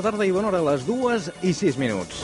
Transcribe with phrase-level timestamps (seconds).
[0.00, 2.22] Bona tarda i bona hora, a les dues i sis minuts.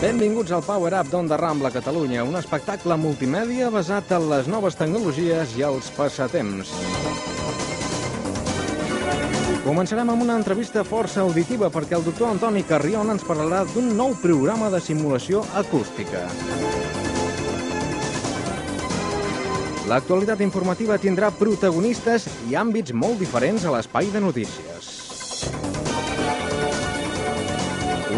[0.00, 5.54] Benvinguts al Power Up d'Onda Rambla Catalunya, un espectacle multimèdia basat en les noves tecnologies
[5.54, 6.74] i els passatemps.
[9.68, 14.18] Començarem amb una entrevista força auditiva perquè el doctor Antoni Carrion ens parlarà d'un nou
[14.18, 16.26] programa de simulació acústica.
[19.86, 24.95] L'actualitat informativa tindrà protagonistes i àmbits molt diferents a l'espai de notícies.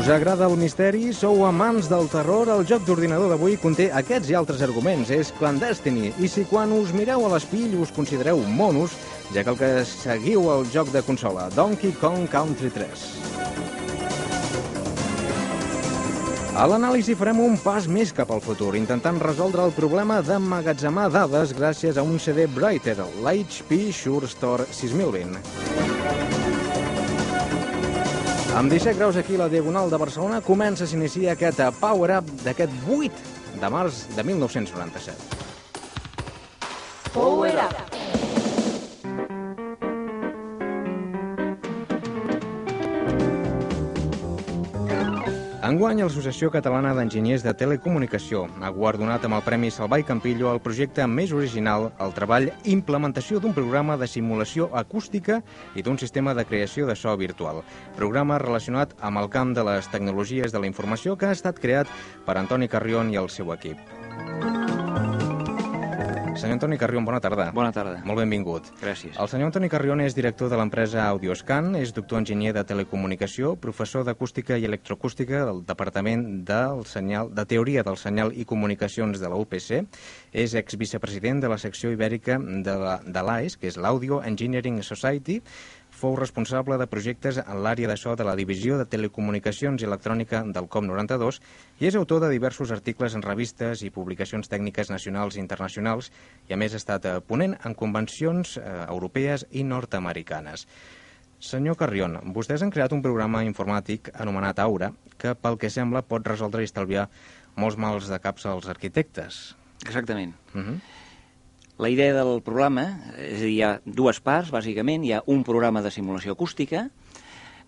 [0.09, 1.11] Us agrada el misteri?
[1.12, 2.48] Sou amants del terror?
[2.48, 5.11] El joc d'ordinador d'avui conté aquests i altres arguments.
[5.12, 6.15] És Clandestiny.
[6.17, 8.95] I si quan us mireu a l'espill us considereu monos,
[9.34, 13.05] ja que el que seguiu el joc de consola, Donkey Kong Country 3.
[16.56, 21.53] A l'anàlisi farem un pas més cap al futur, intentant resoldre el problema d'emmagatzemar dades
[21.53, 26.38] gràcies a un CD Brighter, l'HP Sure Store 6020.
[28.59, 32.33] Amb 17 graus aquí a la Diagonal de Barcelona comença a s'inicia aquest Power Up
[32.42, 35.15] d'aquest 8 de març de 1997.
[37.15, 37.98] Power Up.
[45.69, 51.05] Enguany, l'Associació Catalana d'Enginyers de Telecomunicació ha guardonat amb el Premi Salvai Campillo el projecte
[51.13, 55.43] més original, el treball implementació d'un programa de simulació acústica
[55.77, 57.61] i d'un sistema de creació de so virtual.
[57.99, 61.93] Programa relacionat amb el camp de les tecnologies de la informació que ha estat creat
[62.25, 63.77] per Antoni Carrion i el seu equip.
[66.38, 67.49] Senyor Antoni Carrion, bona tarda.
[67.50, 67.97] Bona tarda.
[68.06, 68.69] Molt benvingut.
[68.78, 69.16] Gràcies.
[69.19, 74.04] El senyor Antoni Carrion és director de l'empresa Audioscan, és doctor enginyer de telecomunicació, professor
[74.06, 79.34] d'acústica i electroacústica del Departament del senyal, de Teoria del Senyal i Comunicacions de la
[79.34, 79.82] UPC,
[80.31, 85.43] és exvicepresident de la secció ibèrica de la- de l'AES, que és l'Audio Engineering Society,
[85.98, 90.44] fou responsable de projectes en l'àrea de so de la Divisió de Telecomunicacions i Electrònica
[90.47, 91.41] del COM92
[91.82, 96.12] i és autor de diversos articles en revistes i publicacions tècniques nacionals i internacionals
[96.48, 100.69] i a més ha estat eh, ponent en convencions eh, europees i nord-americanes.
[101.38, 106.26] Senyor Carrion, vostès han creat un programa informàtic anomenat Aura que, pel que sembla, pot
[106.26, 107.09] resoldre i estalviar
[107.59, 109.56] molts mals de caps als arquitectes.
[109.86, 110.34] Exactament.
[110.54, 110.80] Uh -huh.
[111.78, 112.89] La idea del programa,
[113.22, 115.05] és a dir, hi ha dues parts, bàsicament.
[115.06, 116.89] Hi ha un programa de simulació acústica.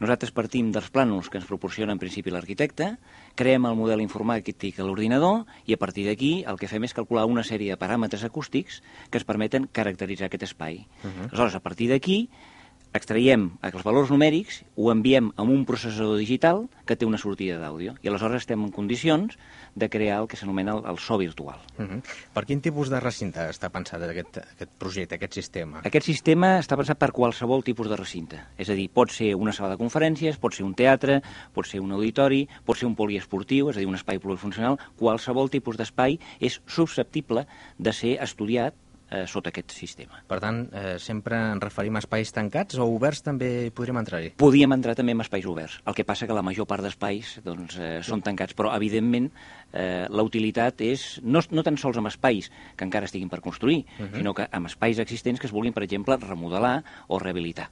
[0.01, 2.89] Nosaltres partim dels plànols que ens proporciona en principi l'arquitecte,
[3.39, 7.29] creem el model informàtic a l'ordinador i a partir d'aquí el que fem és calcular
[7.29, 10.87] una sèrie de paràmetres acústics que ens permeten caracteritzar aquest espai.
[11.05, 11.29] Uh -huh.
[11.29, 12.31] Aleshores, a partir d'aquí,
[12.97, 17.95] extraiem els valors numèrics, ho enviem a un processador digital que té una sortida d'àudio
[18.03, 19.37] i aleshores estem en condicions
[19.79, 21.61] de crear el que s'anomena el, el so virtual.
[21.79, 22.01] Uh -huh.
[22.35, 25.81] Per quin tipus de recinte està pensat aquest, aquest projecte, aquest sistema?
[25.85, 28.41] Aquest sistema està pensat per qualsevol tipus de recinte.
[28.59, 31.23] És a dir, pot ser una sala de conferències, pot ser un teatre,
[31.55, 34.79] pot ser un auditori, pot ser un poliesportiu, és a dir, un espai plurifuncional.
[34.97, 37.47] Qualsevol tipus d'espai és susceptible
[37.79, 38.75] de ser estudiat
[39.11, 40.23] eh, sota aquest sistema.
[40.27, 44.33] Per tant, eh, sempre ens referim a espais tancats o oberts també podríem entrar-hi?
[44.41, 45.81] Podíem entrar també en espais oberts.
[45.85, 49.31] El que passa que la major part d'espais doncs, eh, són tancats, però evidentment
[49.73, 53.85] eh, la utilitat és no, no tan sols amb espais que encara estiguin per construir,
[53.99, 54.17] uh -huh.
[54.17, 57.71] sinó que amb espais existents que es vulguin, per exemple, remodelar o rehabilitar.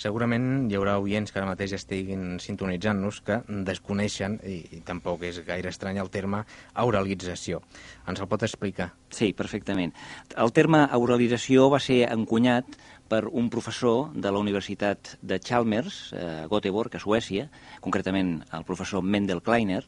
[0.00, 5.40] Segurament hi haurà oients que ara mateix estiguin sintonitzant-nos que desconeixen, i, i tampoc és
[5.46, 6.42] gaire estrany el terme,
[6.74, 7.62] auralització.
[8.10, 8.90] Ens el pot explicar?
[9.14, 9.94] Sí, perfectament.
[10.36, 12.76] El terme auralització va ser encunyat
[13.08, 17.50] per un professor de la Universitat de Chalmers, a Göteborg, a Suècia,
[17.84, 19.84] concretament el professor Mendel Kleiner,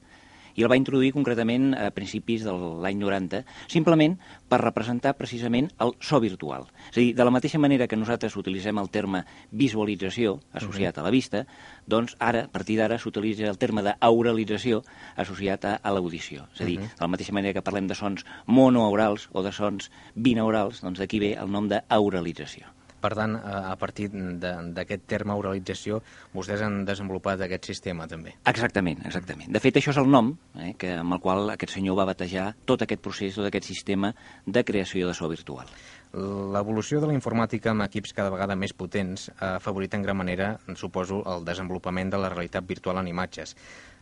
[0.57, 3.43] i el va introduir concretament a principis de l'any 90,
[3.73, 4.17] simplement
[4.49, 6.67] per representar precisament el so virtual.
[6.91, 11.07] És a dir, de la mateixa manera que nosaltres utilitzem el terme visualització associat a
[11.07, 11.45] la vista,
[11.87, 14.83] doncs ara, a partir d'ara, s'utilitza el terme d'auralització
[15.17, 16.49] associat a, a l'audició.
[16.55, 19.91] És a dir, de la mateixa manera que parlem de sons monoaurals o de sons
[20.15, 22.76] binaurals, doncs d'aquí ve el nom d'auralització.
[23.07, 26.01] Per tant, a partir d'aquest terme oralització,
[26.35, 28.33] vostès han desenvolupat aquest sistema també.
[28.51, 29.53] Exactament, exactament.
[29.55, 32.49] De fet, això és el nom eh, que, amb el qual aquest senyor va batejar
[32.67, 34.11] tot aquest procés, tot aquest sistema
[34.43, 35.71] de creació de so virtual.
[36.17, 40.57] L'evolució de la informàtica amb equips cada vegada més potents ha afavorit en gran manera,
[40.75, 43.55] suposo, el desenvolupament de la realitat virtual en imatges.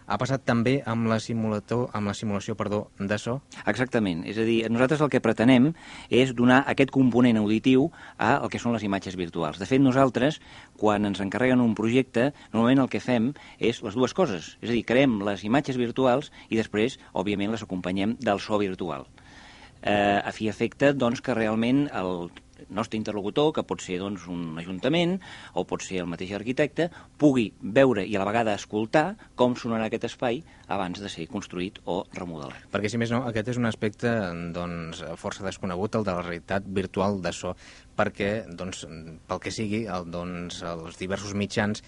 [0.07, 3.39] Ha passat també amb la, simulator, amb la simulació perdó, de so?
[3.71, 4.23] Exactament.
[4.29, 5.71] És a dir, nosaltres el que pretenem
[6.13, 9.59] és donar aquest component auditiu a el que són les imatges virtuals.
[9.63, 10.41] De fet, nosaltres,
[10.77, 14.55] quan ens encarreguen un projecte, normalment el que fem és les dues coses.
[14.61, 19.09] És a dir, creem les imatges virtuals i després, òbviament, les acompanyem del so virtual.
[19.85, 22.31] eh, a fi efecte doncs, que realment el
[22.69, 25.19] nostre interlocutor, que pot ser doncs, un ajuntament
[25.55, 26.89] o pot ser el mateix arquitecte,
[27.21, 29.07] pugui veure i a la vegada escoltar
[29.39, 30.43] com sonarà aquest espai
[30.73, 32.67] abans de ser construït o remodelat.
[32.73, 34.11] Perquè, si més no, aquest és un aspecte
[34.55, 37.55] doncs, força desconegut, el de la realitat virtual de so,
[37.99, 38.85] perquè, doncs,
[39.29, 41.85] pel que sigui, el, doncs, els diversos mitjans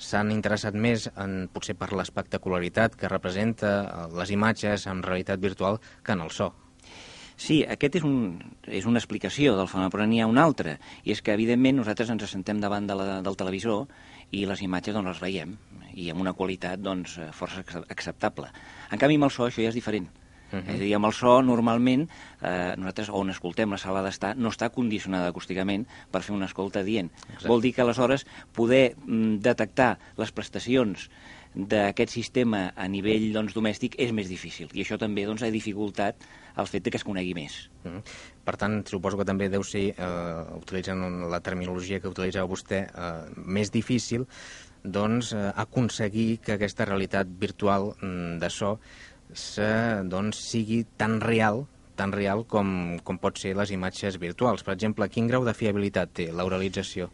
[0.00, 6.16] s'han interessat més en, potser per l'espectacularitat que representa les imatges en realitat virtual que
[6.16, 6.52] en el so.
[7.40, 8.36] Sí, aquest és, un,
[8.68, 10.76] és una explicació del fenomen, però n'hi ha una altra,
[11.08, 13.86] i és que, evidentment, nosaltres ens assentem davant de la, del televisor
[14.36, 15.54] i les imatges doncs, les veiem,
[15.96, 18.50] i amb una qualitat doncs, força acceptable.
[18.92, 20.10] En canvi, amb el so això ja és diferent.
[20.50, 20.68] Uh -huh.
[20.68, 22.08] És a dir, amb el so, normalment,
[22.42, 26.82] eh, nosaltres on escoltem la sala d'estar no està condicionada acústicament per fer una escolta
[26.82, 27.10] dient.
[27.10, 27.48] Exacte.
[27.48, 31.08] Vol dir que, aleshores, poder mm, detectar les prestacions
[31.54, 34.70] d'aquest sistema a nivell doncs, domèstic és més difícil.
[34.72, 36.22] I això també doncs, ha dificultat
[36.60, 37.70] el fet que es conegui més.
[37.84, 38.02] Mm -hmm.
[38.44, 43.30] Per tant, suposo que també deu ser, eh, utilitzant la terminologia que utilitzava vostè, eh,
[43.36, 44.26] més difícil
[44.82, 48.78] doncs, eh, aconseguir que aquesta realitat virtual mm, de so
[49.32, 51.66] se, doncs, sigui tan real
[51.96, 54.62] tan real com, com pot ser les imatges virtuals.
[54.62, 57.10] Per exemple, quin grau de fiabilitat té l'oralització?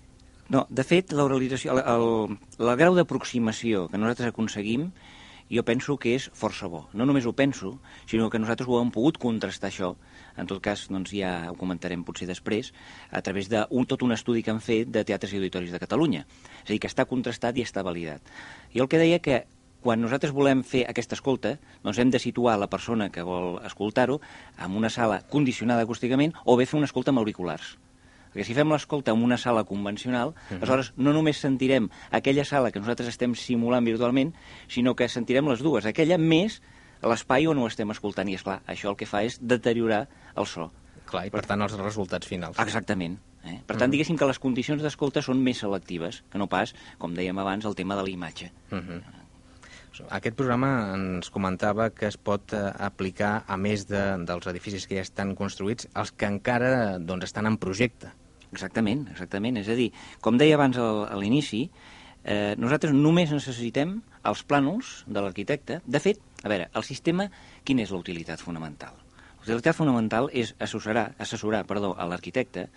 [0.49, 4.91] No, de fet, l'oralització, el, el, el grau d'aproximació que nosaltres aconseguim
[5.51, 6.85] jo penso que és força bo.
[6.95, 7.77] No només ho penso,
[8.07, 9.93] sinó que nosaltres ho hem pogut contrastar això,
[10.39, 12.73] en tot cas doncs ja ho comentarem potser després,
[13.11, 15.83] a través de un, tot un estudi que han fet de teatres i auditoris de
[15.83, 16.27] Catalunya.
[16.65, 18.23] És a dir, que està contrastat i està validat.
[18.75, 19.45] I el que deia que
[19.87, 24.19] quan nosaltres volem fer aquesta escolta, doncs hem de situar la persona que vol escoltar-ho
[24.59, 27.77] en una sala condicionada acústicament o bé fer una escolta amb auriculars.
[28.37, 30.57] Perquè si fem l'escolta en una sala convencional, uh -huh.
[30.61, 34.35] aleshores no només sentirem aquella sala que nosaltres estem simulant virtualment,
[34.69, 36.61] sinó que sentirem les dues, aquella més
[37.01, 38.29] l'espai on ho estem escoltant.
[38.29, 40.07] I, és clar, això el que fa és deteriorar
[40.37, 40.71] el so.
[41.07, 42.59] Clar, i per tant els resultats finals.
[42.59, 43.19] Exactament.
[43.47, 43.61] Eh?
[43.67, 47.39] Per tant, diguéssim que les condicions d'escolta són més selectives, que no pas, com dèiem
[47.39, 48.53] abans, el tema de la imatge.
[48.71, 49.03] Uh -huh.
[50.11, 54.97] Aquest programa ens comentava que es pot eh, aplicar, a més de, dels edificis que
[54.97, 58.13] ja estan construïts, els que encara doncs, estan en projecte.
[58.53, 59.59] Exactament, exactament.
[59.63, 59.91] És a dir,
[60.23, 61.67] com deia abans al, a l'inici,
[62.25, 65.81] eh, nosaltres només necessitem els plànols de l'arquitecte.
[65.87, 67.29] De fet, a veure, el sistema,
[67.65, 68.95] quina és la utilitat fonamental?
[69.47, 72.69] La utilitat fonamental és assessorar, assessorar perdó, a l'arquitecte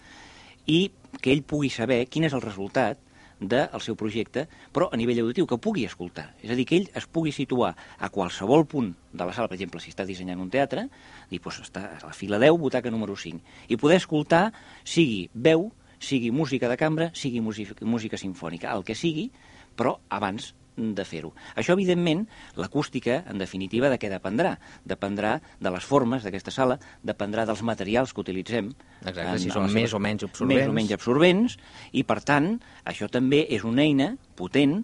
[0.69, 2.99] i que ell pugui saber quin és el resultat
[3.39, 4.45] del seu projecte,
[4.75, 6.33] però a nivell auditiu, que pugui escoltar.
[6.43, 9.55] És a dir, que ell es pugui situar a qualsevol punt de la sala, per
[9.55, 10.89] exemple, si està dissenyant un teatre,
[11.29, 14.49] i doncs està a la fila 10, butaca número 5, i poder escoltar,
[14.83, 19.29] sigui veu, sigui música de cambra, sigui música, música sinfònica, el que sigui,
[19.77, 21.33] però abans de fer-ho.
[21.59, 22.23] Això, evidentment,
[22.59, 24.55] l'acústica, en definitiva, de què dependrà?
[24.87, 28.71] Dependrà de les formes d'aquesta sala, dependrà dels materials que utilitzem.
[29.01, 30.61] Exacte, en, si són més o menys absorbents.
[30.61, 31.57] Més o menys absorbents,
[31.91, 32.53] i, per tant,
[32.87, 34.79] això també és una eina potent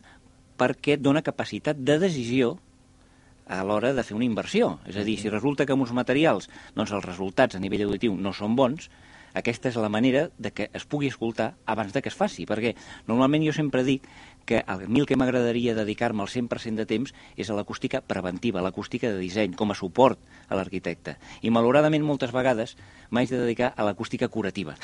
[0.60, 2.56] perquè et dona capacitat de decisió
[3.46, 4.80] a l'hora de fer una inversió.
[4.90, 8.16] És a dir, si resulta que amb uns materials doncs, els resultats a nivell auditiu
[8.18, 8.90] no són bons,
[9.36, 12.72] aquesta és la manera de que es pugui escoltar abans de que es faci, perquè
[13.10, 14.08] normalment jo sempre dic
[14.48, 19.20] que el que m'agradaria dedicar-me al 100% de temps és a l'acústica preventiva, l'acústica de
[19.20, 21.18] disseny, com a suport a l'arquitecte.
[21.42, 22.78] I malauradament moltes vegades
[23.12, 24.80] m'haig de dedicar a l'acústica curativa.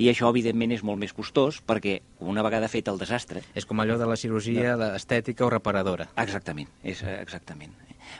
[0.00, 3.42] I això, evidentment, és molt més costós perquè una vegada fet el desastre...
[3.54, 4.92] És com allò de la cirurgia no.
[4.96, 6.08] estètica o reparadora.
[6.22, 7.74] Exactament, és eh, exactament.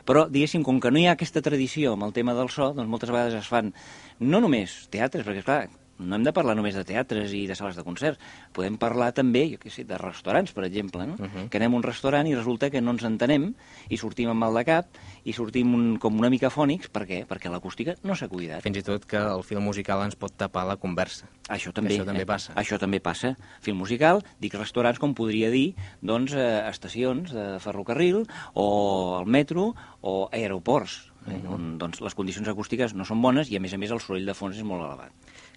[0.07, 2.89] Però, diguéssim, com que no hi ha aquesta tradició amb el tema del so, doncs
[2.89, 3.73] moltes vegades es fan
[4.21, 5.63] no només teatres, perquè, clar,
[5.99, 8.19] no hem de parlar només de teatres i de sales de concerts,
[8.55, 11.15] podem parlar també, jo què sé, de restaurants, per exemple, no?
[11.19, 11.49] Uh -huh.
[11.49, 13.53] Que anem a un restaurant i resulta que no ens entenem
[13.89, 14.87] i sortim amb mal de cap
[15.23, 17.25] i sortim un, com una mica fònics, per què?
[17.27, 18.61] Perquè l'acústica no s'ha cuidat.
[18.63, 21.27] Fins i tot que el film musical ens pot tapar la conversa.
[21.49, 22.25] Això també, això també eh?
[22.25, 22.53] passa.
[22.53, 23.35] Això també passa.
[23.61, 29.73] Film musical, dic restaurants com podria dir, doncs, eh, estacions de ferrocarril o el metro
[30.01, 31.53] o aeroports, eh, uh -huh.
[31.53, 34.25] on doncs, les condicions acústiques no són bones i, a més a més, el soroll
[34.25, 35.11] de fons és molt elevat.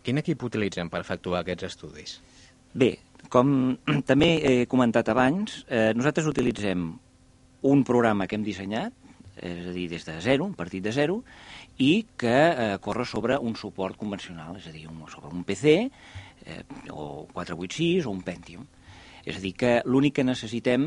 [0.07, 2.19] Quin equip utilitzen per efectuar aquests estudis?
[2.79, 2.93] Bé,
[3.33, 3.49] com
[4.11, 6.93] també he comentat abans, eh, nosaltres utilitzem
[7.67, 8.95] un programa que hem dissenyat,
[9.37, 11.19] és a dir, des de zero, un partit de zero,
[11.83, 15.75] i que eh, corre sobre un suport convencional, és a dir, un, sobre un PC,
[16.47, 16.63] eh,
[16.95, 18.65] o 486 o un Pentium.
[19.27, 20.87] És a dir, que l'únic que necessitem,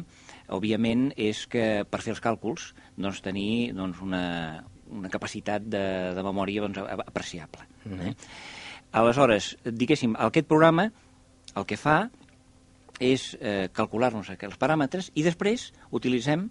[0.55, 4.23] òbviament, és que per fer els càlculs doncs, tenir doncs, una,
[4.95, 5.83] una capacitat de,
[6.15, 7.67] de memòria doncs, apreciable.
[7.83, 8.07] Mm -hmm.
[8.07, 8.59] eh?
[8.91, 10.89] Aleshores, diguéssim, aquest programa
[11.55, 12.10] el que fa
[13.00, 16.50] és eh, calcular-nos els paràmetres i després utilitzem,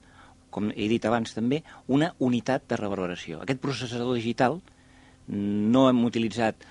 [0.50, 3.42] com he dit abans també, una unitat de reverberació.
[3.42, 4.60] Aquest processador digital
[5.28, 6.64] no hem utilitzat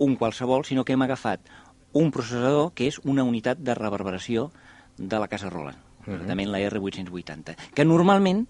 [0.00, 1.44] un qualsevol, sinó que hem agafat
[1.92, 4.48] un processador que és una unitat de reverberació
[4.96, 6.26] de la casa Roland, uh -huh.
[6.26, 8.46] també la R880, que normalment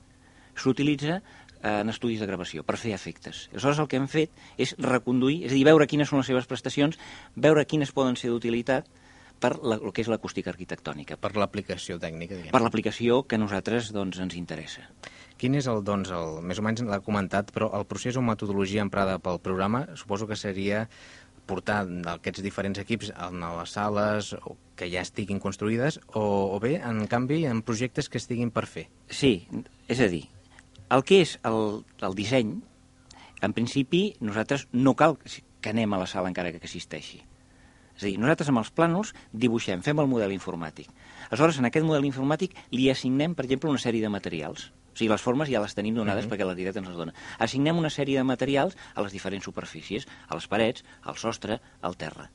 [0.54, 1.22] s'utilitza
[1.62, 3.48] en estudis de gravació, per fer efectes.
[3.52, 6.48] Aleshores el que hem fet és reconduir, és a dir, veure quines són les seves
[6.50, 6.98] prestacions,
[7.36, 8.88] veure quines poden ser d'utilitat
[9.40, 11.16] per la, el que és l'acústica arquitectònica.
[11.20, 12.52] Per l'aplicació tècnica, diguem.
[12.52, 14.84] Per l'aplicació que a nosaltres doncs, ens interessa.
[15.40, 18.84] Quin és el, doncs, el, més o menys l'ha comentat, però el procés o metodologia
[18.84, 20.84] emprada pel programa suposo que seria
[21.50, 21.80] portar
[22.12, 24.34] aquests diferents equips a les sales
[24.78, 26.22] que ja estiguin construïdes o,
[26.54, 28.86] o bé, en canvi, en projectes que estiguin per fer.
[29.08, 29.48] Sí,
[29.90, 30.28] és a dir,
[30.90, 32.56] el que és el, el disseny,
[33.40, 37.22] en principi, nosaltres no cal que anem a la sala encara que existeixi.
[37.96, 40.88] És a dir, nosaltres amb els plànols dibuixem, fem el model informàtic.
[41.28, 44.70] Aleshores, en aquest model informàtic li assignem, per exemple, una sèrie de materials.
[44.90, 46.32] O sigui, les formes ja les tenim donades uh -huh.
[46.32, 47.14] perquè l'arquitecte ens les dona.
[47.38, 51.96] Assignem una sèrie de materials a les diferents superfícies, a les parets, al sostre, al
[51.96, 52.30] terra.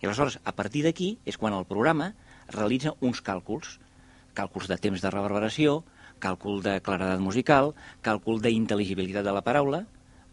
[0.00, 2.14] I aleshores, a partir d'aquí, és quan el programa
[2.48, 3.78] realitza uns càlculs,
[4.34, 5.84] càlculs de temps de reverberació,
[6.22, 9.84] càlcul de claredat musical, càlcul d'intel·ligibilitat de la paraula,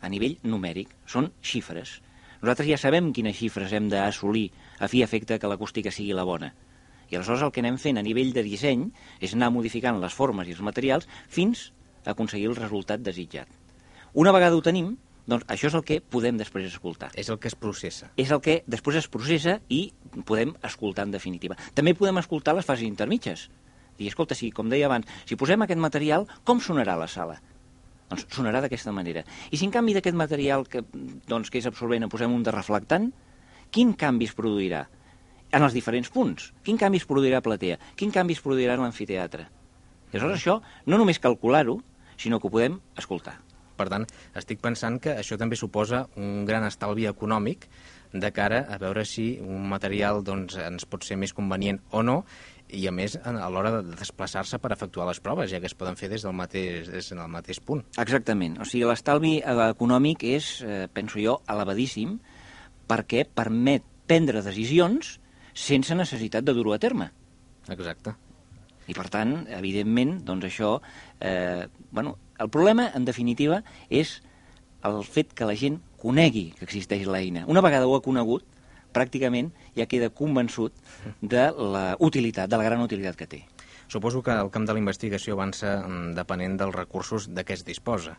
[0.04, 0.92] a nivell numèric.
[1.08, 2.00] Són xifres.
[2.44, 4.50] Nosaltres ja sabem quines xifres hem d'assolir
[4.84, 6.52] a fi efecte que l'acústica sigui la bona.
[7.10, 8.90] I aleshores el que anem fent a nivell de disseny
[9.24, 11.70] és anar modificant les formes i els materials fins
[12.04, 13.48] a aconseguir el resultat desitjat.
[14.14, 17.14] Una vegada ho tenim, doncs això és el que podem després escoltar.
[17.16, 18.10] És el que es processa.
[18.20, 19.86] És el que després es processa i
[20.28, 21.56] podem escoltar en definitiva.
[21.74, 23.48] També podem escoltar les fases intermitges.
[23.98, 27.38] Dir, escolta, si, com deia abans, si posem aquest material, com sonarà la sala?
[28.10, 29.24] Doncs sonarà d'aquesta manera.
[29.52, 30.84] I si en canvi d'aquest material que,
[31.30, 33.12] doncs, que és absorbent en posem un de reflectant,
[33.74, 34.86] quin canvi es produirà?
[35.54, 36.50] en els diferents punts.
[36.66, 37.78] Quin canvi es produirà a platea?
[38.00, 39.48] Quin canvi es produirà en l'amfiteatre?
[40.10, 40.60] Aleshores això
[40.90, 41.80] no només calcular-ho,
[42.18, 43.38] sinó que ho podem escoltar.
[43.78, 44.06] Per tant,
[44.38, 47.66] estic pensant que això també suposa un gran estalvi econòmic
[48.14, 52.20] de cara a veure si un material doncs, ens pot ser més convenient o no
[52.74, 55.98] i a més a l'hora de desplaçar-se per efectuar les proves, ja que es poden
[56.00, 57.84] fer des del mateix, des del mateix punt.
[58.02, 58.58] Exactament.
[58.62, 62.18] O sigui, l'estalvi econòmic és, eh, penso jo, elevadíssim
[62.90, 65.20] perquè permet prendre decisions
[65.54, 67.12] sense necessitat de dur-ho a terme.
[67.70, 68.16] Exacte.
[68.88, 70.76] I per tant, evidentment, doncs això...
[71.22, 74.18] Eh, bueno, el problema, en definitiva, és
[74.84, 77.46] el fet que la gent conegui que existeix l'eina.
[77.48, 78.44] Una vegada ho ha conegut,
[78.94, 80.76] pràcticament ja queda convençut
[81.22, 83.42] de la utilitat, de la gran utilitat que té.
[83.88, 87.66] Suposo que el camp de la investigació avança mm, depenent dels recursos de què es
[87.68, 88.16] disposa.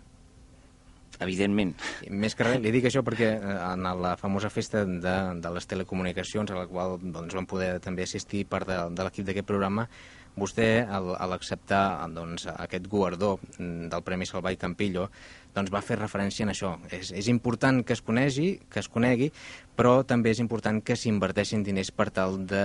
[1.23, 1.75] Evidentment.
[2.11, 5.71] Més que res, li dic això perquè eh, en la famosa festa de, de les
[5.71, 9.87] telecomunicacions, a la qual doncs, vam poder també assistir part de, de l'equip d'aquest programa,
[10.35, 15.09] vostè, al, a l'acceptar doncs, aquest guardó mm, del Premi Salvai Campillo,
[15.55, 16.75] doncs va fer referència en això.
[16.91, 19.31] És, és important que es conegui, que es conegui,
[19.79, 22.65] però també és important que s'inverteixin diners per tal de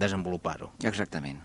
[0.00, 0.72] desenvolupar-ho.
[0.88, 1.40] Exactament.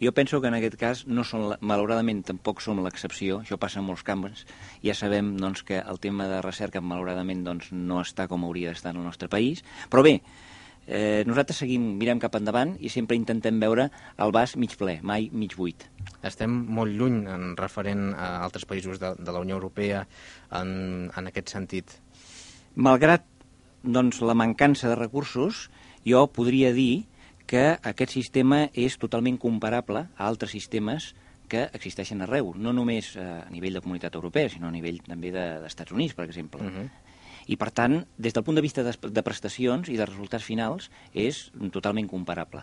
[0.00, 3.88] Jo penso que en aquest cas, no són, malauradament, tampoc som l'excepció, això passa en
[3.88, 4.46] molts camps.
[4.84, 8.94] Ja sabem doncs, que el tema de recerca, malauradament, doncs, no està com hauria d'estar
[8.94, 9.60] en el nostre país.
[9.92, 10.14] Però bé,
[10.86, 15.28] eh, nosaltres seguim, mirem cap endavant i sempre intentem veure el vas mig ple, mai
[15.32, 15.84] mig buit.
[16.24, 20.06] Estem molt lluny en referent a altres països de, de la Unió Europea
[20.56, 21.98] en, en aquest sentit.
[22.74, 23.28] Malgrat
[23.82, 25.68] doncs, la mancança de recursos,
[26.04, 27.04] jo podria dir
[27.50, 31.10] que aquest sistema és totalment comparable a altres sistemes
[31.50, 35.90] que existeixen arreu, no només a nivell de comunitat europea, sinó a nivell també d'Estats
[35.90, 36.62] de, Units, per exemple.
[36.62, 36.88] Uh -huh.
[37.50, 40.90] I, per tant, des del punt de vista de, de prestacions i de resultats finals,
[41.12, 42.62] és totalment comparable.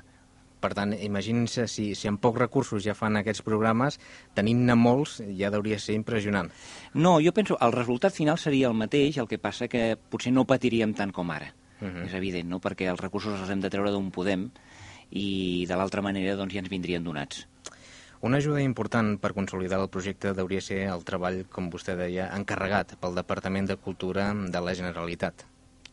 [0.60, 4.00] Per tant, imaginin-se, si, si amb pocs recursos ja fan aquests programes,
[4.34, 6.50] tenint-ne molts ja hauria ser impressionant.
[6.94, 10.46] No, jo penso, el resultat final seria el mateix, el que passa que potser no
[10.46, 11.54] patiríem tant com ara.
[11.82, 12.06] Uh -huh.
[12.06, 12.60] És evident, no?
[12.60, 14.50] perquè els recursos els hem de treure d'on podem,
[15.12, 17.46] i de l'altra manera doncs, ja ens vindrien donats.
[18.22, 22.96] Una ajuda important per consolidar el projecte hauria ser el treball, com vostè deia, encarregat
[23.02, 25.46] pel Departament de Cultura de la Generalitat.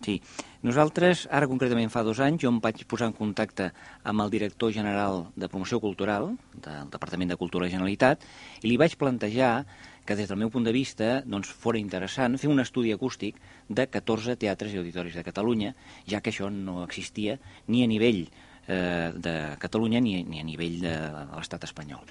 [0.04, 0.18] Sí.
[0.64, 3.70] Nosaltres, ara concretament fa dos anys, jo em vaig posar en contacte
[4.04, 8.24] amb el director general de promoció cultural del Departament de Cultura de la Generalitat
[8.62, 9.66] i li vaig plantejar
[10.04, 13.86] que des del meu punt de vista doncs, fora interessant fer un estudi acústic de
[13.88, 15.72] 14 teatres i auditoris de Catalunya,
[16.08, 18.26] ja que això no existia ni a nivell
[18.68, 22.04] eh, de Catalunya ni, ni a nivell de, de l'estat espanyol.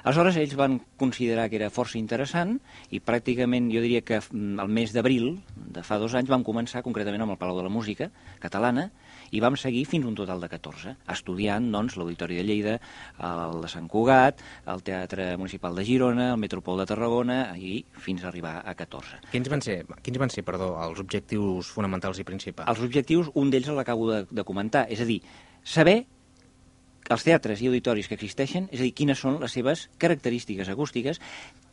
[0.00, 2.54] Aleshores, ells van considerar que era força interessant
[2.88, 6.80] i pràcticament, jo diria que mm, el mes d'abril de fa dos anys vam començar
[6.86, 8.08] concretament amb el Palau de la Música
[8.40, 8.88] catalana
[9.30, 12.78] i vam seguir fins un total de 14, estudiant doncs, l'Auditori de Lleida,
[13.20, 14.40] el de Sant Cugat,
[14.72, 19.20] el Teatre Municipal de Girona, el Metropol de Tarragona i fins a arribar a 14.
[19.30, 22.72] Quins van ser, quins van ser perdó, els objectius fonamentals i principals?
[22.72, 25.20] Els objectius, un d'ells l'acabo de, de comentar, és a dir,
[25.64, 26.04] saber
[27.10, 31.18] els teatres i auditoris que existeixen, és a dir, quines són les seves característiques acústiques,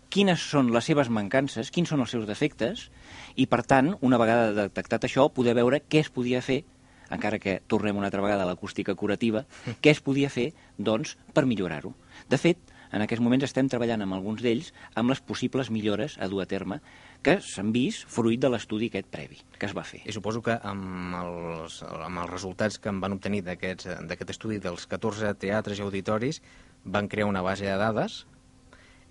[0.10, 2.88] quines són les seves mancances, quins són els seus defectes,
[3.36, 6.64] i per tant, una vegada detectat això, poder veure què es podia fer
[7.10, 9.46] encara que tornem una altra vegada a l'acústica curativa,
[9.82, 11.94] què es podia fer, doncs, per millorar-ho.
[12.28, 12.60] De fet,
[12.92, 16.48] en aquests moments estem treballant amb alguns d'ells amb les possibles millores a dur a
[16.48, 16.80] terme
[17.28, 20.00] que s'han vist fruit de l'estudi aquest previ que es va fer.
[20.08, 24.88] I suposo que amb els, amb els resultats que en van obtenir d'aquest estudi dels
[24.88, 26.40] 14 teatres i auditoris
[26.86, 28.22] van crear una base de dades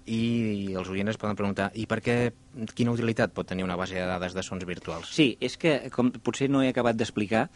[0.07, 2.17] i els oients es poden preguntar i per què,
[2.79, 5.11] quina utilitat pot tenir una base de dades de sons virtuals?
[5.13, 7.49] Sí, és que, com potser no he acabat d'explicar,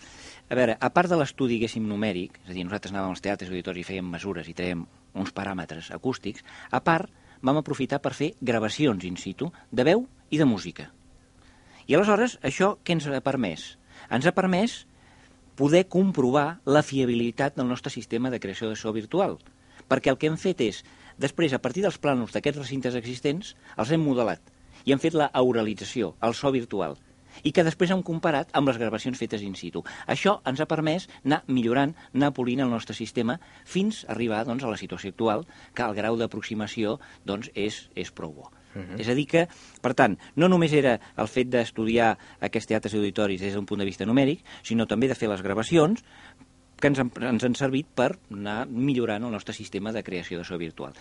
[0.51, 3.55] a veure, a part de l'estudi, diguéssim, numèric, és a dir, nosaltres anàvem als teatres
[3.55, 7.09] auditoris i fèiem mesures i traiem uns paràmetres acústics, a part
[7.41, 10.91] vam aprofitar per fer gravacions in situ de veu i de música.
[11.87, 13.75] I aleshores, això què ens ha permès?
[14.11, 14.85] Ens ha permès
[15.59, 19.37] poder comprovar la fiabilitat del nostre sistema de creació de so virtual,
[19.91, 20.85] perquè el que hem fet és
[21.21, 24.41] Després, a partir dels plànols d'aquests recintes existents, els hem modelat
[24.89, 26.95] i hem fet la auralització, el so virtual,
[27.45, 29.83] i que després hem comparat amb les gravacions fetes in situ.
[30.15, 33.37] Això ens ha permès anar millorant, anar polint el nostre sistema
[33.69, 35.45] fins a arribar doncs, a la situació actual,
[35.77, 36.97] que el grau d'aproximació
[37.29, 38.49] doncs, és, és prou bo.
[38.75, 39.01] Uh -huh.
[39.01, 39.49] És a dir que,
[39.81, 43.79] per tant, no només era el fet d'estudiar aquests teatres i auditoris des d'un punt
[43.79, 46.05] de vista numèric, sinó també de fer les gravacions,
[46.81, 50.59] que ens, ens han servit per anar millorant el nostre sistema de creació de so
[50.59, 50.93] virtual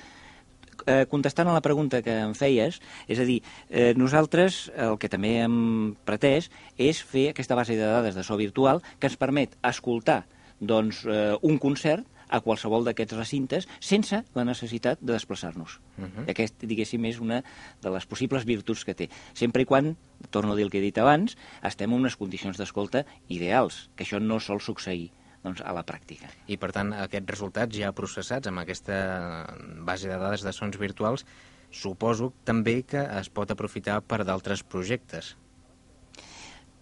[0.85, 5.09] eh, contestant a la pregunta que em feies, és a dir, eh, nosaltres el que
[5.09, 9.57] també hem pretès és fer aquesta base de dades de so virtual que ens permet
[9.63, 10.25] escoltar
[10.59, 15.79] doncs, eh, un concert a qualsevol d'aquests recintes sense la necessitat de desplaçar-nos.
[15.97, 16.27] Uh -huh.
[16.27, 17.43] I aquest, diguéssim, és una
[17.81, 19.09] de les possibles virtuts que té.
[19.33, 19.97] Sempre i quan,
[20.29, 24.03] torno a dir el que he dit abans, estem en unes condicions d'escolta ideals, que
[24.03, 25.11] això no sol succeir
[25.43, 26.29] doncs, a la pràctica.
[26.47, 29.47] I, per tant, aquests resultats ja processats amb aquesta
[29.87, 31.25] base de dades de sons virtuals,
[31.71, 35.35] suposo també que es pot aprofitar per d'altres projectes.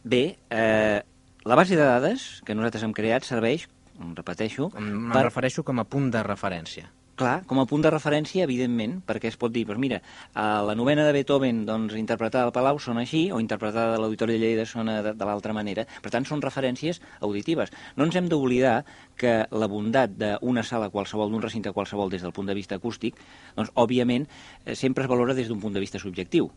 [0.03, 1.01] Bé, eh,
[1.43, 3.67] la base de dades que nosaltres hem creat serveix,
[4.15, 4.71] repeteixo...
[4.77, 5.27] Em per...
[5.29, 6.87] refereixo com a punt de referència.
[7.17, 9.97] Clar, com a punt de referència, evidentment, perquè es pot dir, doncs mira,
[10.37, 14.35] a la novena de Beethoven, doncs, interpretada al Palau sona així, o interpretada a l'Auditori
[14.35, 15.87] de Lleida sona de, de l'altra manera.
[16.03, 17.73] Per tant, són referències auditives.
[17.97, 18.75] No ens hem d'oblidar
[19.17, 23.17] que la bondat d'una sala qualsevol, d'un recinte qualsevol, des del punt de vista acústic,
[23.57, 24.29] doncs, òbviament,
[24.67, 26.51] eh, sempre es valora des d'un punt de vista subjectiu.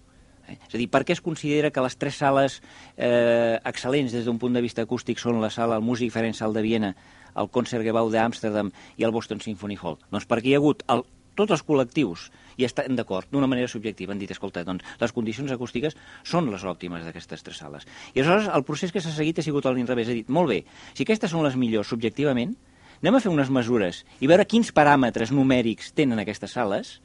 [0.57, 2.61] És a dir, per què es considera que les tres sales
[2.97, 6.63] eh, excel·lents des d'un punt de vista acústic són la sala el Músic Ferenc de
[6.63, 6.95] Viena,
[7.37, 9.99] el Concertgebouw d'Amsterdam i el Boston Symphony Hall?
[10.11, 11.05] Doncs perquè hi ha hagut el,
[11.39, 12.29] tots els col·lectius
[12.61, 16.65] i estan d'acord, d'una manera subjectiva, han dit, escolta, doncs les condicions acústiques són les
[16.67, 17.87] òptimes d'aquestes tres sales.
[18.15, 20.65] I aleshores el procés que s'ha seguit ha sigut a l'inrevés, ha dit, molt bé,
[20.93, 22.57] si aquestes són les millors subjectivament,
[23.01, 26.99] anem a fer unes mesures i veure quins paràmetres numèrics tenen aquestes sales,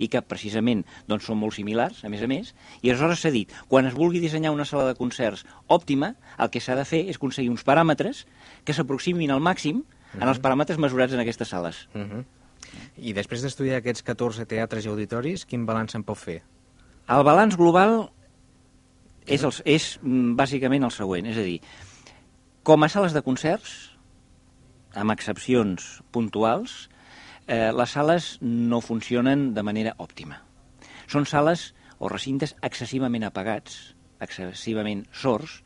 [0.00, 3.52] i que precisament doncs, són molt similars, a més a més, i aleshores s'ha dit,
[3.68, 7.20] quan es vulgui dissenyar una sala de concerts òptima, el que s'ha de fer és
[7.20, 8.24] aconseguir uns paràmetres
[8.64, 10.22] que s'aproximin al màxim uh -huh.
[10.22, 10.44] en els mhm.
[10.46, 11.88] paràmetres mesurats en aquestes sales.
[11.94, 12.10] Uh mhm.
[12.10, 12.24] -huh.
[12.96, 16.42] I després d'estudiar aquests 14 teatres i auditoris, quin balanç en pot fer?
[17.08, 18.12] El balanç global
[19.26, 21.60] és, el, és mm, bàsicament el següent, és a dir,
[22.62, 23.96] com a sales de concerts,
[24.94, 26.89] amb excepcions puntuals,
[27.50, 30.38] eh, les sales no funcionen de manera òptima.
[31.10, 35.58] Són sales o recintes excessivament apagats, excessivament sords,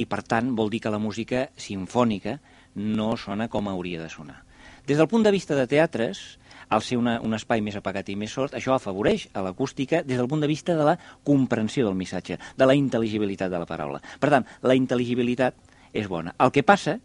[0.00, 2.38] i per tant vol dir que la música sinfònica
[2.80, 4.40] no sona com hauria de sonar.
[4.86, 6.38] Des del punt de vista de teatres,
[6.72, 10.16] al ser una, un espai més apagat i més sord, això afavoreix a l'acústica des
[10.16, 14.00] del punt de vista de la comprensió del missatge, de la intel·ligibilitat de la paraula.
[14.22, 16.32] Per tant, la intel·ligibilitat és bona.
[16.40, 16.96] El que passa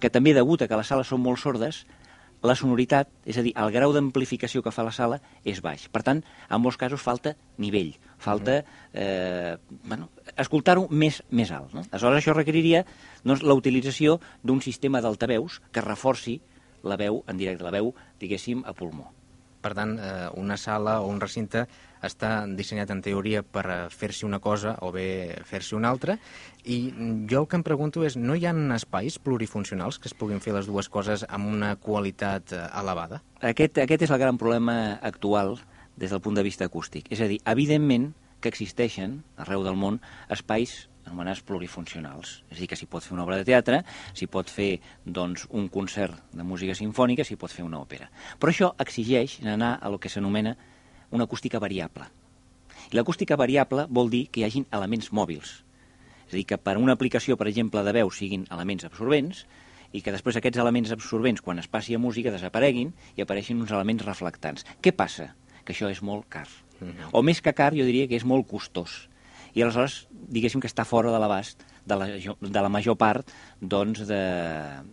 [0.00, 1.84] que també degut a que les sales són molt sordes,
[2.46, 5.86] la sonoritat, és a dir, el grau d'amplificació que fa la sala és baix.
[5.92, 8.60] Per tant, en molts casos falta nivell, falta
[8.92, 11.74] eh, bueno, escoltar-ho més, més alt.
[11.76, 11.84] No?
[11.90, 12.84] Aleshores, això requeriria
[13.24, 16.40] doncs, la utilització d'un sistema d'altaveus que reforci
[16.82, 19.10] la veu en directe, la veu, diguéssim, a pulmó.
[19.60, 21.66] Per tant, eh, una sala o un recinte
[22.04, 26.16] està dissenyat en teoria per eh, fer-s'hi una cosa o bé fer-s'hi una altra,
[26.64, 26.78] i
[27.30, 30.54] jo el que em pregunto és, no hi ha espais plurifuncionals que es puguin fer
[30.56, 33.20] les dues coses amb una qualitat eh, elevada?
[33.40, 35.58] Aquest, aquest és el gran problema actual
[36.00, 37.10] des del punt de vista acústic.
[37.12, 40.00] És a dir, evidentment que existeixen arreu del món
[40.32, 42.40] espais anomenats plurifuncionals.
[42.50, 43.82] És a dir, que s'hi pot fer una obra de teatre,
[44.14, 48.10] s'hi pot fer doncs, un concert de música sinfònica, s'hi pot fer una òpera.
[48.38, 50.56] Però això exigeix anar a lo que s'anomena
[51.10, 52.06] una acústica variable.
[52.90, 55.60] I l'acústica variable vol dir que hi hagin elements mòbils.
[56.28, 59.44] És a dir, que per una aplicació, per exemple, de veu siguin elements absorbents
[59.92, 63.72] i que després aquests elements absorbents, quan es passi a música, desapareguin i apareixin uns
[63.74, 64.66] elements reflectants.
[64.82, 65.32] Què passa?
[65.64, 66.46] Que això és molt car.
[66.80, 66.88] Mhm.
[66.88, 67.10] -huh.
[67.12, 69.09] O més que car, jo diria que és molt costós
[69.54, 74.06] i aleshores diguéssim que està fora de l'abast de, la, de la major part doncs,
[74.06, 74.22] de,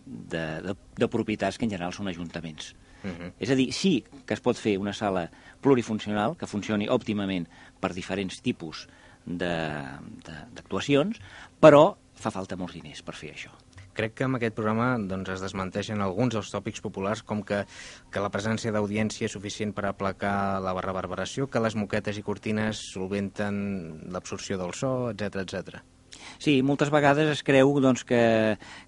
[0.06, 2.76] de, de, de propietats que en general són ajuntaments.
[3.04, 3.32] Uh -huh.
[3.40, 5.30] És a dir, sí que es pot fer una sala
[5.62, 7.48] plurifuncional que funcioni òptimament
[7.80, 8.88] per diferents tipus
[9.26, 11.20] d'actuacions,
[11.62, 13.50] però fa falta molts diners per fer això.
[13.98, 17.64] Crec que amb aquest programa doncs, es desmenteixen alguns dels tòpics populars, com que,
[18.14, 22.84] que la presència d'audiència és suficient per aplacar la reverberació, que les moquetes i cortines
[22.94, 23.62] solventen
[24.14, 25.80] l'absorció del so, etc etc.
[26.38, 28.22] Sí, moltes vegades es creu doncs, que,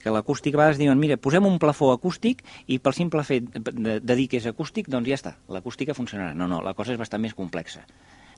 [0.04, 4.00] que l'acústic, a vegades diuen, mira, posem un plafó acústic i pel simple fet de,
[4.00, 6.36] de dir que és acústic, doncs ja està, l'acústica funcionarà.
[6.38, 7.86] No, no, la cosa és bastant més complexa.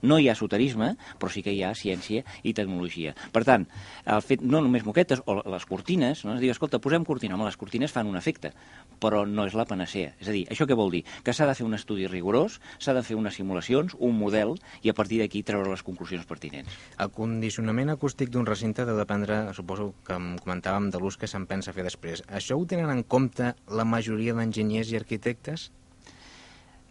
[0.02, 3.14] No hi ha soterisme, però sí que hi ha ciència i tecnologia.
[3.34, 3.68] Per tant,
[4.06, 6.36] el fet, no només moquetes o les cortines, no?
[6.36, 8.54] es diu, escolta, posem cortina, home, les cortines fan un efecte,
[9.02, 10.14] però no és la panacea.
[10.20, 11.04] És a dir, això què vol dir?
[11.26, 14.92] Que s'ha de fer un estudi rigorós, s'ha de fer unes simulacions, un model, i
[14.92, 16.80] a partir d'aquí treure les conclusions pertinents.
[17.02, 21.48] El condicionament acústic d'un recinte deu dependre, suposo que em comentàvem, de l'ús que se'n
[21.50, 22.26] pensa fer després.
[22.30, 25.70] Això ho tenen en compte la majoria d'enginyers i arquitectes?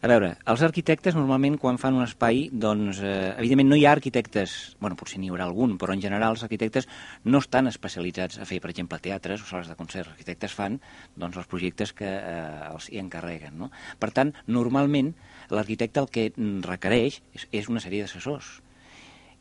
[0.00, 3.90] A veure, els arquitectes normalment quan fan un espai, doncs, eh, evidentment no hi ha
[3.92, 6.86] arquitectes, bueno, potser n'hi haurà algun, però en general els arquitectes
[7.28, 10.08] no estan especialitzats a fer, per exemple, teatres o sales de concert.
[10.08, 10.78] Els arquitectes fan
[11.20, 13.58] doncs, els projectes que eh, els hi encarreguen.
[13.60, 13.68] No?
[14.00, 15.12] Per tant, normalment
[15.52, 16.26] l'arquitecte el que
[16.64, 18.48] requereix és, és una sèrie d'assessors.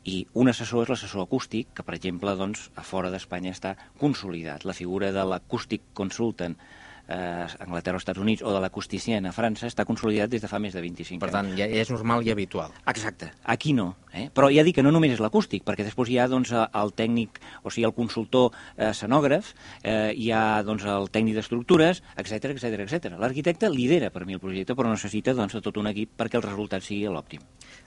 [0.04, 4.68] I un assessor és l'assessor acústic, que per exemple doncs, a fora d'Espanya està consolidat.
[4.68, 6.60] La figura de l'acústic consultant
[7.10, 10.60] eh, Anglaterra o Estats Units o de l'acusticien a França està consolidat des de fa
[10.62, 11.24] més de 25 anys.
[11.24, 12.72] Per tant, ja és normal i habitual.
[12.90, 13.32] Exacte.
[13.44, 13.92] Aquí no.
[14.14, 14.28] Eh?
[14.34, 17.38] Però ja dic que no només és l'acústic, perquè després hi ha doncs, el tècnic,
[17.62, 22.86] o sigui, el consultor eh, escenògraf, eh, hi ha doncs, el tècnic d'estructures, etc etc
[22.86, 23.14] etc.
[23.20, 26.86] L'arquitecte lidera per mi el projecte, però necessita doncs, tot un equip perquè el resultat
[26.86, 27.44] sigui l'òptim.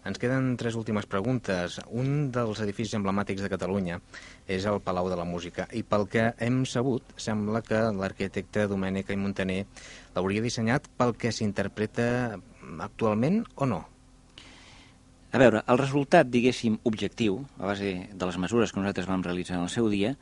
[0.07, 1.79] Ens queden tres últimes preguntes.
[1.91, 3.99] Un dels edificis emblemàtics de Catalunya
[4.47, 9.11] és el Palau de la Música, i pel que hem sabut, sembla que l'arquitecte Domènec
[9.13, 9.63] i Montaner
[10.15, 12.07] l'hauria dissenyat pel que s'interpreta
[12.83, 13.81] actualment o no?
[15.33, 19.57] A veure, el resultat, diguéssim, objectiu, a base de les mesures que nosaltres vam realitzar
[19.57, 20.13] en el seu dia,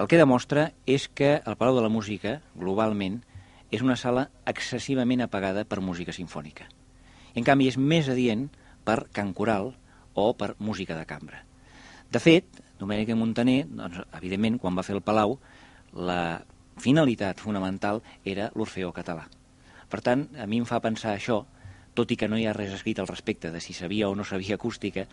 [0.00, 3.20] el que demostra és que el Palau de la Música, globalment,
[3.72, 6.66] és una sala excessivament apagada per música sinfònica.
[7.38, 8.48] En canvi, és més adient
[8.84, 9.72] per cant coral
[10.18, 11.44] o per música de cambra.
[12.12, 12.44] De fet,
[12.82, 15.38] Domènec Montaner, doncs, evidentment, quan va fer el Palau,
[15.94, 16.42] la
[16.82, 19.28] finalitat fonamental era l'Orfeó català.
[19.92, 21.42] Per tant, a mi em fa pensar això,
[21.94, 24.24] tot i que no hi ha res escrit al respecte de si sabia o no
[24.24, 25.06] sabia acústica,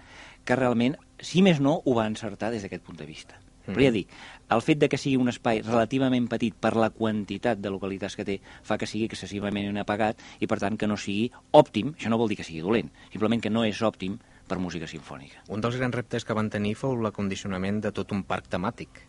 [0.45, 3.39] que realment, si més no, ho va encertar des d'aquest punt de vista.
[3.69, 3.73] Mm.
[3.75, 4.13] Però ja dic,
[4.55, 8.25] el fet de que sigui un espai relativament petit per la quantitat de localitats que
[8.25, 12.17] té fa que sigui excessivament apagat i per tant que no sigui òptim, això no
[12.17, 14.17] vol dir que sigui dolent, simplement que no és òptim
[14.50, 15.46] per música sinfònica.
[15.54, 19.06] Un dels grans reptes que van tenir fou l'acondicionament de tot un parc temàtic.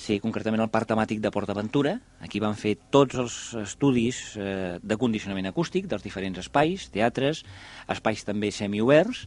[0.00, 1.98] Sí, concretament el parc temàtic de Port Aventura.
[2.24, 7.44] Aquí van fer tots els estudis eh, de condicionament acústic dels diferents espais, teatres,
[7.92, 9.26] espais també semioberts,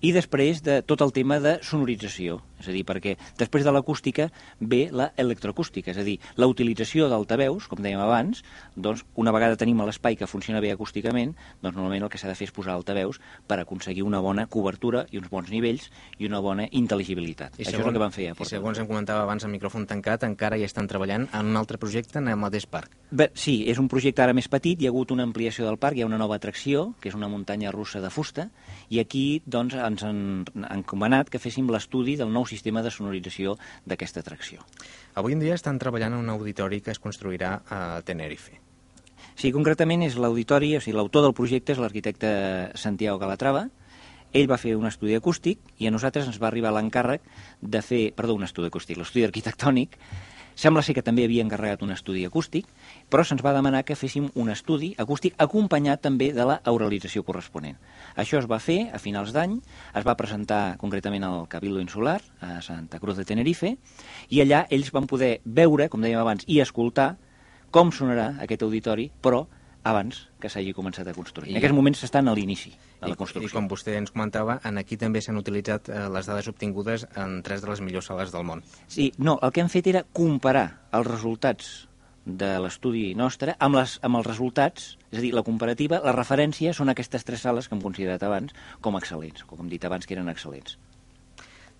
[0.00, 4.28] i després de tot el tema de sonorització, és a dir, perquè després de l'acústica
[4.60, 8.44] ve la electroacústica, és a dir, la utilització d'altaveus, com dèiem abans,
[8.76, 12.36] doncs una vegada tenim l'espai que funciona bé acústicament, doncs normalment el que s'ha de
[12.36, 16.40] fer és posar altaveus per aconseguir una bona cobertura i uns bons nivells i una
[16.44, 17.56] bona intel·ligibilitat.
[17.56, 19.54] I Això segons, és el que van fer a I segons em comentava abans el
[19.54, 22.92] micròfon tancat, encara hi estan treballant en un altre projecte en el mateix parc.
[23.10, 25.96] Bé, sí, és un projecte ara més petit, hi ha hagut una ampliació del parc,
[25.98, 28.48] hi ha una nova atracció, que és una muntanya russa de fusta,
[28.90, 30.20] i aquí doncs, ens han
[30.70, 34.66] encomanat que féssim l'estudi del nou sistema de sonorització d'aquesta atracció.
[35.14, 38.58] Avui en dia estan treballant en un auditori que es construirà a Tenerife.
[39.40, 42.30] Sí, concretament és l'auditori, o sigui, l'autor del projecte és l'arquitecte
[42.76, 43.68] Santiago Calatrava,
[44.32, 47.24] ell va fer un estudi acústic i a nosaltres ens va arribar l'encàrrec
[47.60, 49.96] de fer, perdó, un estudi acústic, l'estudi arquitectònic,
[50.60, 52.66] Sembla ser que també havia encarregat un estudi acústic,
[53.08, 57.78] però se'ns va demanar que féssim un estudi acústic acompanyat també de la auralització corresponent.
[58.20, 59.54] Això es va fer a finals d'any,
[59.96, 63.72] es va presentar concretament al Cabildo Insular, a Santa Cruz de Tenerife,
[64.28, 67.14] i allà ells van poder veure, com dèiem abans, i escoltar
[67.72, 69.46] com sonarà aquest auditori, però
[69.84, 71.50] abans que s'hagi començat a construir.
[71.50, 71.54] I...
[71.54, 73.48] En aquests moments estan a l'inici de la construcció.
[73.48, 77.06] I, I com vostè ens comentava, en aquí també s'han utilitzat eh, les dades obtingudes
[77.20, 78.64] en tres de les millors sales del món.
[78.88, 80.66] Sí, no, el que hem fet era comparar
[80.96, 81.70] els resultats
[82.24, 86.74] de l'estudi nostre amb, les, amb els resultats, és a dir, la comparativa, la referència
[86.76, 90.16] són aquestes tres sales que hem considerat abans com excel·lents, com hem dit abans que
[90.18, 90.76] eren excel·lents.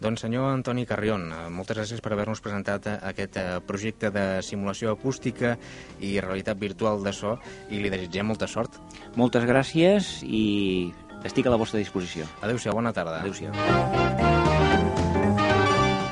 [0.01, 4.25] Doncs senyor Antoni Carrion, eh, moltes gràcies per haver-nos presentat eh, aquest eh, projecte de
[4.41, 5.59] simulació acústica
[6.01, 7.37] i realitat virtual de so
[7.69, 8.81] i li desitgem molta sort.
[9.21, 10.91] Moltes gràcies i
[11.29, 12.25] estic a la vostra disposició.
[12.41, 13.21] Adéu-siau, bona tarda.
[13.21, 14.40] Adéu-siau.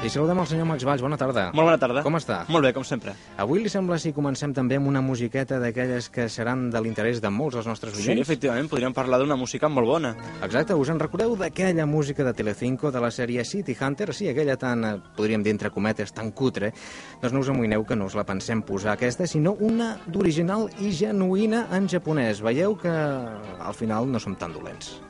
[0.08, 1.42] I saludem el senyor Max Valls, bona tarda.
[1.52, 2.00] Molt bona tarda.
[2.00, 2.38] Com està?
[2.48, 3.12] Molt bé, com sempre.
[3.36, 7.28] Avui li sembla si comencem també amb una musiqueta d'aquelles que seran de l'interès de
[7.28, 8.06] molts dels nostres oients?
[8.06, 10.14] Sí, efectivament, podríem parlar d'una música molt bona.
[10.46, 14.14] Exacte, us en recordeu d'aquella música de Telecinco de la sèrie City Hunter?
[14.16, 16.72] Sí, aquella tan, eh, podríem dir entre cometes, tan cutre.
[17.20, 20.88] Doncs no us amoïneu que no us la pensem posar aquesta, sinó una d'original i
[20.88, 22.40] genuïna en japonès.
[22.40, 25.02] Veieu que al final no som tan dolents.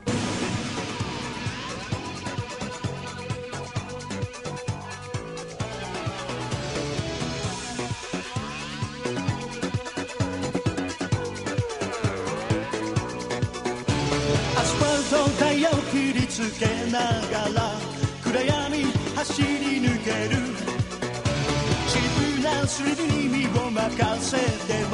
[16.39, 17.75] つけながら
[18.23, 20.37] 暗闇走り抜ける。
[21.85, 24.88] 渋なスリルに身を任せて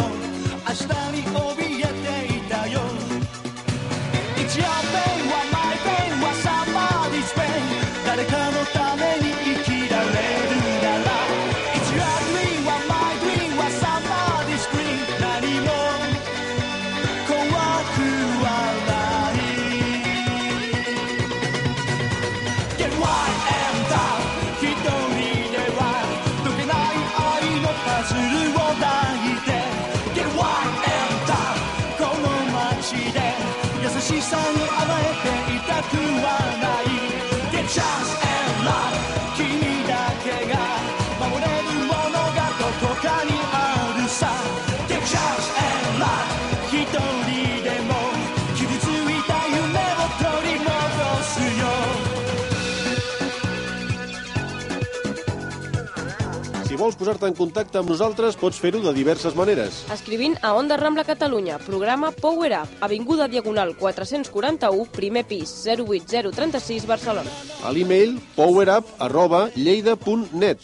[56.85, 59.81] vols posar-te en contacte amb nosaltres, pots fer-ho de diverses maneres.
[59.93, 67.31] Escrivint a Onda Rambla Catalunya, programa Power Up, Avinguda Diagonal 441, primer pis, 08036, Barcelona.
[67.65, 70.61] A l'e-mail powerup arroba lleida.net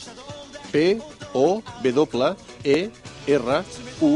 [0.72, 1.00] p
[1.34, 2.78] o w e
[3.28, 3.64] r
[4.02, 4.14] u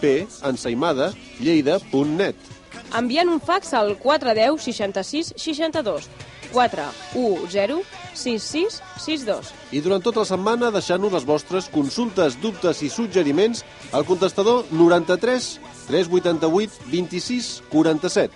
[0.00, 0.14] p
[0.46, 1.10] ensaïmada
[1.40, 2.36] lleida.net
[2.96, 6.08] Enviant un fax al 410 66 62
[6.52, 7.82] 410
[8.14, 9.52] 66 62.
[9.72, 15.50] i durant tota la setmana deixant-nos les vostres consultes, dubtes i suggeriments al contestador 93
[15.88, 18.30] 388 26 47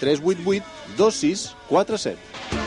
[0.00, 0.64] 388
[0.98, 2.64] 26 47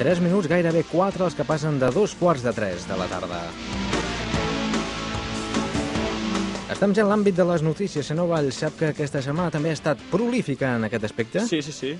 [0.00, 3.42] 3 minuts, gairebé 4 els que passen de dos quarts de 3 de la tarda.
[6.80, 8.06] Estem en l'àmbit de les notícies.
[8.08, 11.42] Senyor Vall, sap que aquesta setmana també ha estat prolífica en aquest aspecte?
[11.44, 11.90] Sí, sí, sí.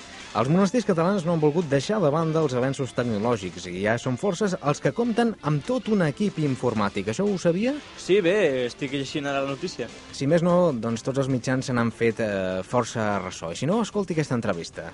[0.41, 4.17] Els monestirs catalans no han volgut deixar de banda els avenços tecnològics i ja són
[4.17, 7.13] forces els que compten amb tot un equip informàtic.
[7.13, 7.75] Això ho sabia?
[8.01, 8.39] Sí, bé,
[8.71, 9.91] estic llegint ara la notícia.
[10.17, 12.31] Si més no, doncs tots els mitjans se n'han fet eh,
[12.65, 13.53] força ressò.
[13.53, 14.89] I si no, escolti aquesta entrevista.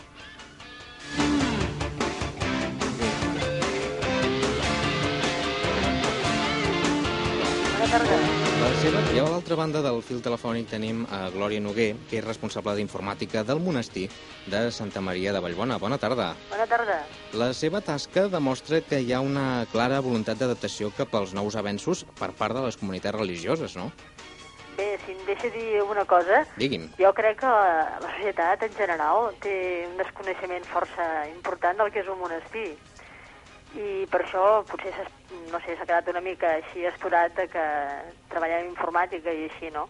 [8.87, 12.75] Seva, I a l'altra banda del fil telefònic tenim a Glòria Noguer, que és responsable
[12.79, 14.07] d'informàtica del monestir
[14.47, 15.79] de Santa Maria de Vallbona.
[15.83, 16.35] Bona tarda.
[16.51, 17.01] Bona tarda.
[17.35, 22.05] La seva tasca demostra que hi ha una clara voluntat d'adaptació cap als nous avenços
[22.19, 23.91] per part de les comunitats religioses, no?
[24.77, 26.91] Bé, si em deixa dir una cosa, Digui'm.
[27.01, 32.05] jo crec que la, la societat en general té un desconeixement força important del que
[32.05, 32.77] és un monestir.
[33.77, 35.07] I per això potser s'ha
[35.53, 37.65] no sé, quedat una mica així esturat de que
[38.33, 39.87] treballem en informàtica i així, no?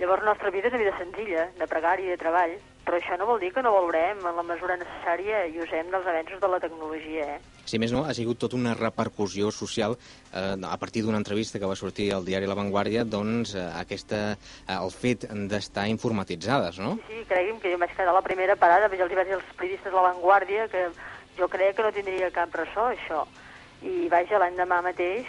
[0.00, 2.54] Llavors, la nostra vida és una vida senzilla, de pregària i de treball,
[2.86, 6.06] però això no vol dir que no valorem en la mesura necessària i usem dels
[6.08, 7.58] avenços de la tecnologia, eh?
[7.68, 11.68] Si més no, ha sigut tota una repercussió social eh, a partir d'una entrevista que
[11.68, 16.96] va sortir al diari La Vanguardia, doncs eh, aquesta, eh, el fet d'estar informatitzades, no?
[17.06, 19.56] Sí, cregui'm que jo vaig quedar la primera parada, perquè els hi vaig dir als
[19.60, 20.88] periodistes de La Vanguardia que
[21.40, 23.24] jo crec que no tindria cap ressò, això.
[23.80, 25.28] I vaja, l'endemà mateix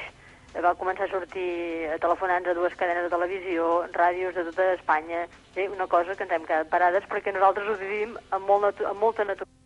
[0.66, 5.24] va començar a sortir a telefonants a dues cadenes de televisió, ràdios de tota Espanya,
[5.56, 5.70] eh?
[5.70, 9.00] una cosa que ens hem quedat parades perquè nosaltres ho vivim amb, molt natu amb
[9.00, 9.58] molta naturalitat.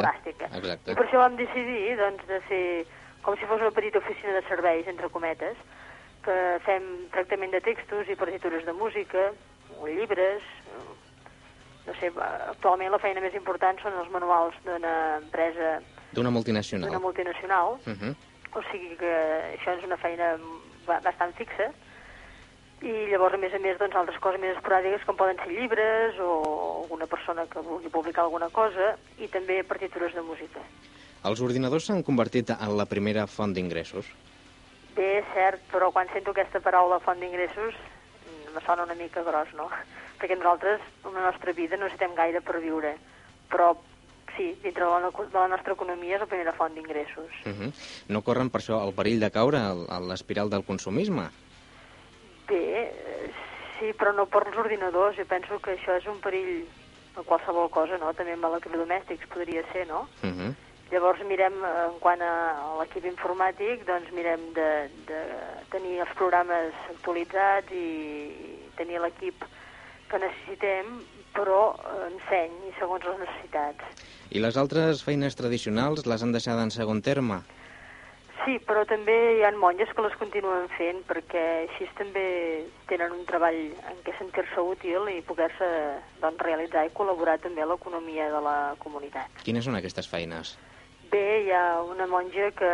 [0.00, 0.48] monàstica.
[0.56, 0.92] Exacte.
[0.92, 2.64] I per això vam decidir doncs, de fer
[3.22, 5.56] com si fos una petita oficina de serveis, entre cometes,
[6.24, 9.30] que fem tractament de textos i partitures de música,
[9.80, 10.42] o llibres,
[11.86, 12.10] no sé,
[12.50, 15.78] actualment la feina més important són els manuals d'una empresa,
[16.12, 16.88] D'una multinacional.
[16.90, 18.14] d'una multinacional, Uh -huh.
[18.54, 19.12] o sigui que
[19.56, 20.36] això és una feina
[20.86, 21.70] ba- bastant fixa,
[22.82, 26.18] i llavors, a més a més, doncs, altres coses més esporàdiques com poden ser llibres
[26.18, 30.60] o alguna persona que vulgui publicar alguna cosa i també partitures de música.
[31.28, 34.06] Els ordinadors s'han convertit en la primera font d'ingressos.
[34.96, 39.22] Bé, és cert, però quan sento aquesta paraula font d'ingressos mm, me sona una mica
[39.26, 39.68] gros, no?
[40.20, 42.94] Perquè nosaltres, en la nostra vida, no necessitem gaire per viure,
[43.52, 43.74] però
[44.36, 47.36] sí, dintre de la, de la nostra economia és la primera font d'ingressos.
[47.44, 47.70] Uh -huh.
[48.08, 51.28] No corren per això el perill de caure a l'espiral del consumisme?
[52.48, 52.92] Bé,
[53.78, 55.16] sí, però no per als ordinadors.
[55.16, 56.66] Jo penso que això és un perill
[57.16, 58.12] a qualsevol cosa, no?
[58.14, 60.08] També amb electrodomèstics podria ser, no?
[60.22, 60.54] Uh -huh.
[60.90, 62.32] Llavors mirem, eh, en quant a
[62.80, 64.70] l'equip informàtic, doncs mirem de,
[65.06, 65.20] de
[65.70, 67.86] tenir els programes actualitzats i
[68.78, 69.44] tenir l'equip
[70.10, 70.98] que necessitem,
[71.36, 74.02] però eh, en seny i segons les necessitats.
[74.34, 77.38] I les altres feines tradicionals les han deixat en segon terme?
[78.40, 82.24] Sí, però també hi ha monges que les continuen fent perquè així també
[82.88, 83.58] tenen un treball
[83.92, 85.68] en què sentir-se útil i poder-se
[86.22, 89.44] doncs, realitzar i col·laborar també a l'economia de la comunitat.
[89.44, 90.56] Quines són aquestes feines?
[91.10, 92.68] Bé, hi ha una monja que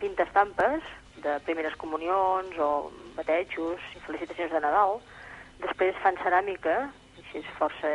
[0.00, 0.82] pinta estampes
[1.22, 4.96] de primeres comunions o batejos i felicitacions de Nadal.
[5.62, 6.74] Després fan ceràmica,
[7.22, 7.92] així és força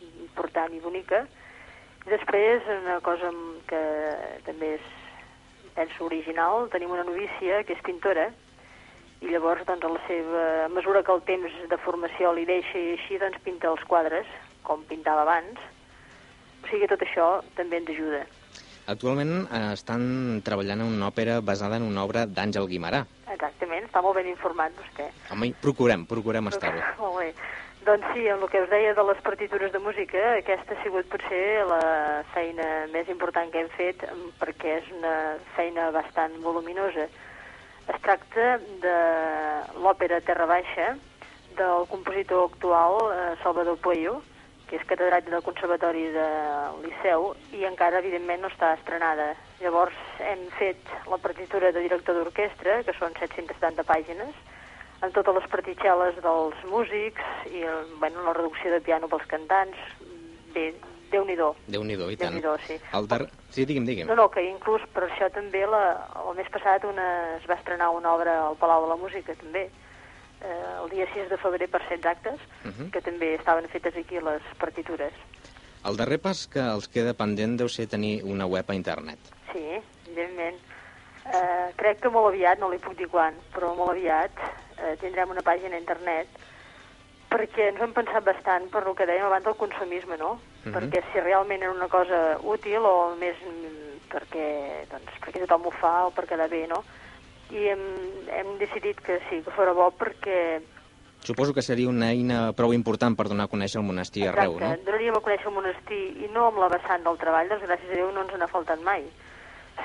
[0.00, 1.26] important i bonica.
[2.08, 3.34] Després, una cosa
[3.68, 3.84] que
[4.48, 4.90] també és,
[5.76, 8.30] penso, original, tenim una novícia que és pintora,
[9.20, 12.80] i llavors, doncs, a la seva a mesura que el temps de formació li deixa
[12.80, 15.60] i així, doncs, pinta els quadres, com pintava abans.
[16.66, 18.24] O sigui, tot això també ens ajuda.
[18.90, 20.02] Actualment eh, estan
[20.46, 23.04] treballant en una òpera basada en una obra d'Àngel Guimarà.
[23.30, 25.06] Exactament, està molt ben informat vostè.
[25.30, 26.82] Home, procurem, procurem estar-ho.
[27.04, 27.30] Molt bé.
[27.86, 31.06] Doncs sí, amb el que us deia de les partitures de música, aquesta ha sigut
[31.06, 31.80] potser la
[32.34, 34.02] feina més important que hem fet
[34.40, 35.16] perquè és una
[35.54, 37.06] feina bastant voluminosa.
[37.86, 38.96] Es tracta de
[39.78, 40.96] l'òpera Terra Baixa
[41.58, 44.18] del compositor actual eh, Salvador Puello,
[44.66, 49.30] que és catedràtic del Conservatori del Liceu i encara, evidentment, no està estrenada.
[49.60, 54.34] Llavors hem fet la partitura de director d'orquestra, que són 770 pàgines,
[55.00, 57.62] amb totes les partitxeles dels músics i
[58.00, 59.80] bueno, la reducció de piano pels cantants.
[60.56, 60.70] Bé,
[61.10, 61.52] Déu-n'hi-do.
[61.70, 62.34] Déu-n'hi-do, i tant.
[62.34, 62.76] Déu-n'hi-do, sí.
[62.98, 63.20] El dar...
[63.54, 64.08] Sí, digui'm, digui'm.
[64.10, 65.82] No, no, que inclús per això també la,
[66.24, 69.68] el mes passat una, es va estrenar una obra al Palau de la Música, també,
[70.42, 72.90] eh, el dia 6 de febrer per 16 actes, Uh -huh.
[72.90, 75.12] que també estaven fetes aquí les partitures.
[75.84, 79.18] El darrer pas que els queda pendent deu ser tenir una web a internet.
[79.52, 79.64] Sí,
[80.06, 80.56] evidentment.
[81.26, 84.30] Eh, crec que molt aviat, no li puc dir quan, però molt aviat
[84.78, 86.26] eh, tindrem una pàgina a internet
[87.28, 90.38] perquè ens hem pensat bastant per el que dèiem abans del consumisme, no?
[90.64, 90.72] Mhm.
[90.74, 95.70] Perquè si realment era una cosa útil o més mm, perquè, doncs, perquè tothom ho
[95.70, 96.84] fa o per quedar bé, no?
[97.54, 97.84] I hem,
[98.38, 100.62] hem decidit que sí, que fora bo perquè
[101.26, 104.68] Suposo que seria una eina prou important per donar a conèixer el monestir arreu, no?
[104.86, 107.96] donaríem a conèixer el monestir i no amb la vessant del treball, doncs gràcies a
[107.98, 109.02] Déu no ens n'ha faltat mai,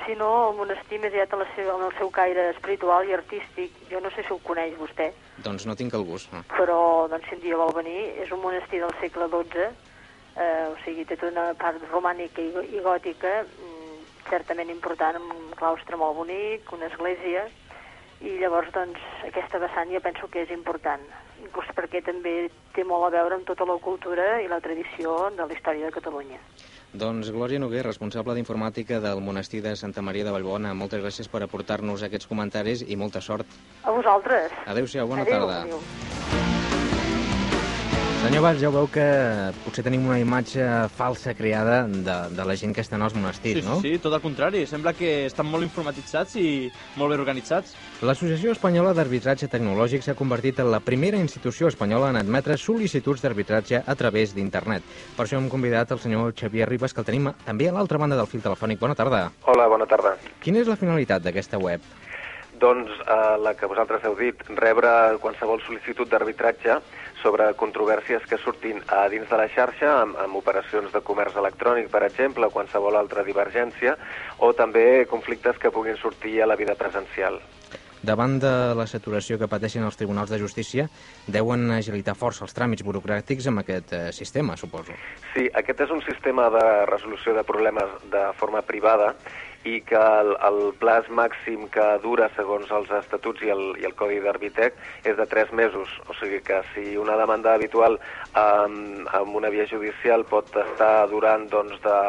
[0.06, 3.74] sinó el monestir més aviat la seva, en el seu caire espiritual i artístic.
[3.90, 5.12] Jo no sé si ho coneix vostè,
[5.44, 6.32] Doncs no tinc el gust.
[6.34, 6.44] No.
[6.54, 9.68] però doncs, si un dia vol venir, és un monestir del segle XII,
[10.38, 13.81] eh, o sigui, té tota una part romànica i, i gòtica, mm,
[14.30, 17.48] certament important, amb un claustre molt bonic, una església,
[18.22, 21.02] i llavors doncs, aquesta vessant jo penso que és important,
[21.42, 25.48] inclús perquè també té molt a veure amb tota la cultura i la tradició de
[25.48, 26.38] la història de Catalunya.
[26.94, 31.42] Doncs Glòria Noguer, responsable d'informàtica del monestir de Santa Maria de Vallbona, moltes gràcies per
[31.46, 33.48] aportar-nos aquests comentaris i molta sort.
[33.84, 34.52] A vosaltres.
[34.68, 35.62] Adéu-siau, bona adéu, tarda.
[35.64, 36.51] Adéu.
[38.22, 39.04] Senyor Valls, ja ho veu que
[39.64, 40.62] potser tenim una imatge
[40.94, 43.80] falsa creada de, de la gent que està en els monestirs, Sí, no?
[43.82, 44.62] sí, tot el contrari.
[44.70, 46.68] Sembla que estan molt informatitzats i
[47.02, 47.74] molt ben organitzats.
[48.06, 53.82] L'Associació Espanyola d'Arbitratge Tecnològic s'ha convertit en la primera institució espanyola en admetre sol·licituds d'arbitratge
[53.82, 54.86] a través d'internet.
[55.18, 58.22] Per això hem convidat el senyor Xavier Ribas, que el tenim també a l'altra banda
[58.22, 58.80] del fil telefònic.
[58.86, 59.32] Bona tarda.
[59.50, 60.14] Hola, bona tarda.
[60.46, 61.82] Quina és la finalitat d'aquesta web?
[62.62, 66.76] doncs, eh, la que vosaltres heu dit, rebre qualsevol sol·licitud d'arbitratge
[67.22, 71.90] sobre controvèrsies que surtin a dins de la xarxa, amb, amb operacions de comerç electrònic,
[71.94, 73.96] per exemple, o qualsevol altra divergència,
[74.40, 77.40] o també conflictes que puguin sortir a la vida presencial.
[78.02, 80.88] Davant de la saturació que pateixen els tribunals de justícia,
[81.30, 84.96] deuen agilitar força els tràmits burocràtics amb aquest eh, sistema, suposo.
[85.36, 89.14] Sí, aquest és un sistema de resolució de problemes de forma privada
[89.68, 93.94] i que el, el plaç màxim que dura segons els estatuts i el, i el
[93.98, 95.92] Codi d'Arbitec és de 3 mesos.
[96.10, 98.00] O sigui que si una demanda habitual
[98.34, 102.00] amb, amb una via judicial pot estar durant doncs, de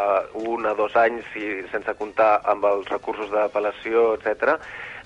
[0.48, 4.58] un a dos anys i sense comptar amb els recursos d'apel·lació, etc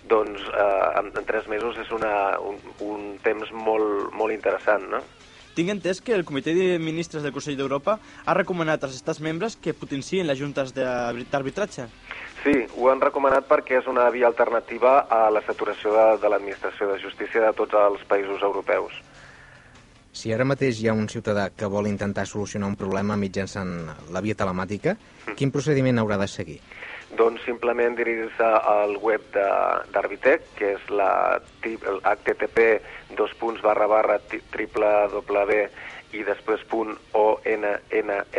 [0.07, 5.03] doncs eh, en, en tres mesos és una, un, un temps molt, molt interessant, no?
[5.57, 7.95] Tinc entès que el Comitè de Ministres del Consell d'Europa
[8.29, 10.85] ha recomanat als estats membres que potencien les juntes de-
[11.33, 11.87] d'arbitratge.
[12.45, 16.91] Sí, ho han recomanat perquè és una via alternativa a la saturació de, de l'administració
[16.93, 18.93] de justícia de tots els països europeus.
[20.17, 24.21] Si ara mateix hi ha un ciutadà que vol intentar solucionar un problema mitjançant la
[24.25, 24.95] via telemàtica,
[25.37, 26.61] quin procediment haurà de seguir?
[27.15, 29.23] Doncs simplement dirigir-se al web
[29.95, 32.59] d'Arbitec, que és la http
[33.19, 35.61] dos punts barra barra triple w
[36.17, 38.35] i després punt onnet.es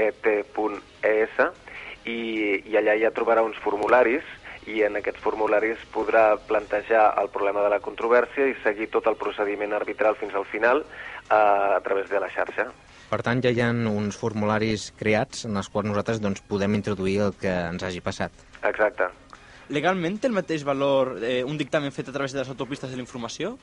[2.07, 2.20] i,
[2.63, 4.24] i allà ja trobarà uns formularis
[4.68, 9.15] i en aquests formularis podrà plantejar el problema de la controvèrsia i seguir tot el
[9.20, 12.68] procediment arbitral fins al final eh, a través de la xarxa.
[13.10, 17.20] Per tant, ja hi ha uns formularis creats en els quals nosaltres doncs, podem introduir
[17.30, 18.32] el que ens hagi passat.
[18.68, 19.08] Exacte.
[19.70, 22.95] Legalment té el mateix valor eh, un dictamen fet a través de les autopistes de
[22.95, 23.58] la informació?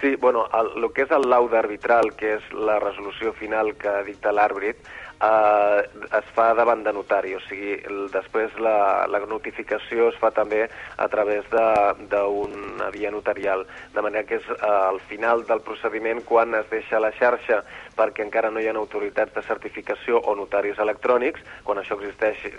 [0.00, 3.92] Sí, bueno, el, el que és el laude arbitral, que és la resolució final que
[4.04, 4.76] dicta l'àrbit,
[5.22, 5.86] eh,
[6.18, 10.66] es fa davant de notari, o sigui, el, després la, la notificació es fa també
[10.98, 13.64] a través de- d'una via notarial,
[13.94, 17.62] de manera que és eh, al final del procediment quan es deixa la xarxa
[17.96, 22.54] perquè encara no hi ha autoritats de certificació o notaris electrònics, quan això existeix eh,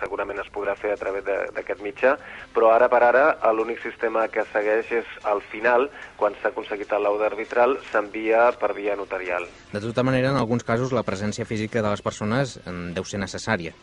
[0.00, 2.16] segurament es podrà fer a través d'aquest mitjà,
[2.54, 5.88] però ara per ara eh, l'únic sistema que segueix és al final,
[6.20, 9.48] quan s'ha aconseguit el laude arbitral, s'envia per via notarial.
[9.72, 13.22] De tota manera, en alguns casos, la presència física de les persones eh, deu ser
[13.22, 13.74] necessària.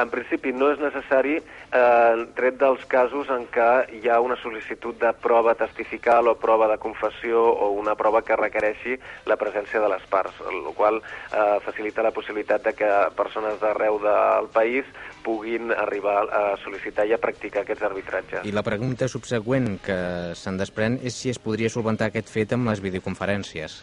[0.00, 4.96] En principi no és necessari, eh, tret dels casos en què hi ha una sol·licitud
[5.00, 8.96] de prova testifical o prova de confessió o una prova que requereixi
[9.28, 14.00] la presència de les parts, el qual eh, facilita la possibilitat de que persones d'arreu
[14.00, 14.88] del país
[15.22, 18.46] puguin arribar a sol·licitar i a practicar aquests arbitratges.
[18.48, 19.98] I la pregunta subsegüent que
[20.38, 23.82] se'n desprèn és si es podria solventar aquest fet amb les videoconferències.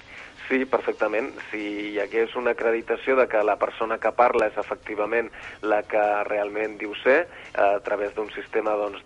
[0.49, 1.29] Sí, perfectament.
[1.51, 1.59] Si
[1.91, 5.29] hi hagués una acreditació de que la persona que parla és efectivament
[5.61, 7.19] la que realment diu ser,
[7.53, 9.03] a través d'un sistema doncs,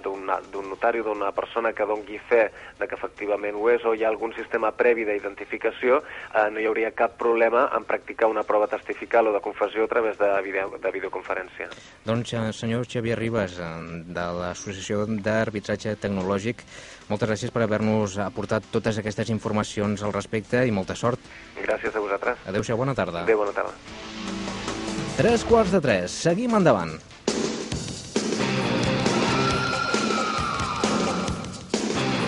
[0.00, 2.46] d'un notari d'una persona que dongui fe
[2.80, 6.68] de que efectivament ho és, o hi ha algun sistema previ d'identificació, eh, no hi
[6.70, 10.78] hauria cap problema en practicar una prova testifical o de confessió a través de, video,
[10.80, 11.68] de videoconferència.
[12.08, 13.72] Doncs, eh, senyor Xavier Ribas, eh,
[14.16, 16.64] de l'Associació d'Arbitratge Tecnològic,
[17.08, 21.20] moltes gràcies per haver-nos aportat totes aquestes informacions al respecte i molta sort.
[21.58, 22.46] Gràcies a vosaltres.
[22.46, 23.22] Adéu-siau, bona tarda.
[23.26, 23.74] Adéu, bona tarda.
[25.16, 26.12] Tres quarts de tres.
[26.26, 26.96] Seguim endavant.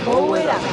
[0.09, 0.68] Power Up.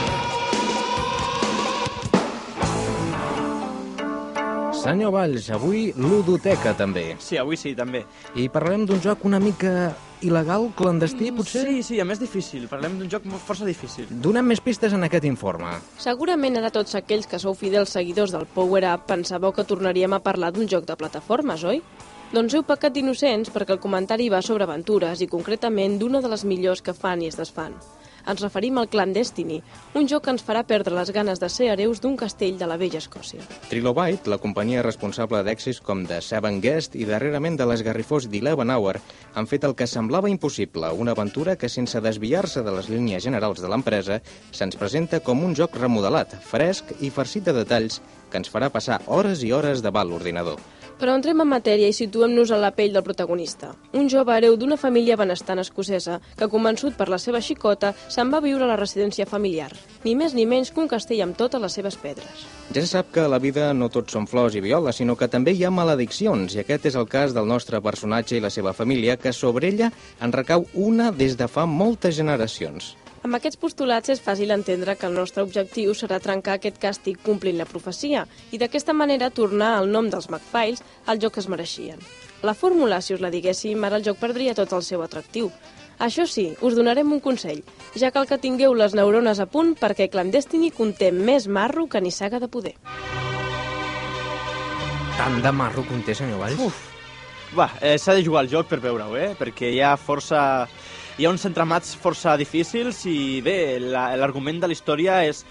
[4.86, 7.16] Senyor Valls, avui ludoteca també.
[7.18, 8.04] Sí, avui sí, també.
[8.38, 11.66] I parlarem d'un joc una mica il·legal, clandestí, potser?
[11.68, 12.68] Sí, sí, a més difícil.
[12.72, 14.08] Parlem d'un joc molt força difícil.
[14.10, 15.74] Donem més pistes en aquest informe.
[16.02, 20.22] Segurament ara tots aquells que sou fidels seguidors del Power Up pensàveu que tornaríem a
[20.24, 21.82] parlar d'un joc de plataformes, oi?
[22.34, 26.44] Doncs heu pecat d'innocents perquè el comentari va sobre aventures i concretament d'una de les
[26.44, 27.76] millors que fan i es desfan.
[28.26, 29.60] Ens referim al Clandestiny,
[29.94, 32.78] un joc que ens farà perdre les ganes de ser hereus d'un castell de la
[32.82, 33.44] vella Escòcia.
[33.70, 39.00] Trilobite, la companyia responsable d'èxits com The Seven Guest i darrerament de l'esgarrifós d'Eleven Hour,
[39.36, 43.62] han fet el que semblava impossible, una aventura que sense desviar-se de les línies generals
[43.62, 44.22] de l'empresa,
[44.52, 48.02] se'ns presenta com un joc remodelat, fresc i farcit de detalls
[48.32, 50.58] que ens farà passar hores i hores davant l'ordinador.
[51.00, 53.74] Però entrem en matèria i situem-nos a la pell del protagonista.
[54.00, 58.40] Un jove hereu d'una família benestant escocesa que, convençut per la seva xicota, se'n va
[58.46, 59.72] viure a la residència familiar.
[60.06, 62.48] Ni més ni menys que un castell amb totes les seves pedres.
[62.72, 65.28] Ja se sap que a la vida no tot són flors i violes, sinó que
[65.28, 68.74] també hi ha malediccions, i aquest és el cas del nostre personatge i la seva
[68.74, 69.92] família, que sobre ella
[70.22, 72.96] en recau una des de fa moltes generacions.
[73.26, 77.58] Amb aquests postulats és fàcil entendre que el nostre objectiu serà trencar aquest càstig complint
[77.58, 81.98] la profecia i d'aquesta manera tornar al nom dels McFiles al joc que es mereixien.
[82.46, 85.50] La fórmula, si us la diguéssim, ara el joc perdria tot el seu atractiu.
[85.98, 87.64] Això sí, us donarem un consell.
[87.98, 92.38] Ja cal que tingueu les neurones a punt perquè Clandestiny conté més marro que nissaga
[92.38, 92.76] de poder.
[95.18, 96.62] Tant de marro conté, senyor Valls?
[96.62, 96.92] Uf.
[97.58, 99.34] Va, eh, s'ha de jugar al joc per veure-ho, eh?
[99.40, 100.68] Perquè hi ha força...
[101.18, 105.46] Hi ha uns entramats força difícils i bé, la- l'argument de la història és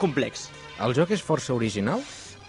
[0.00, 0.48] complex.
[0.80, 2.00] El joc és força original?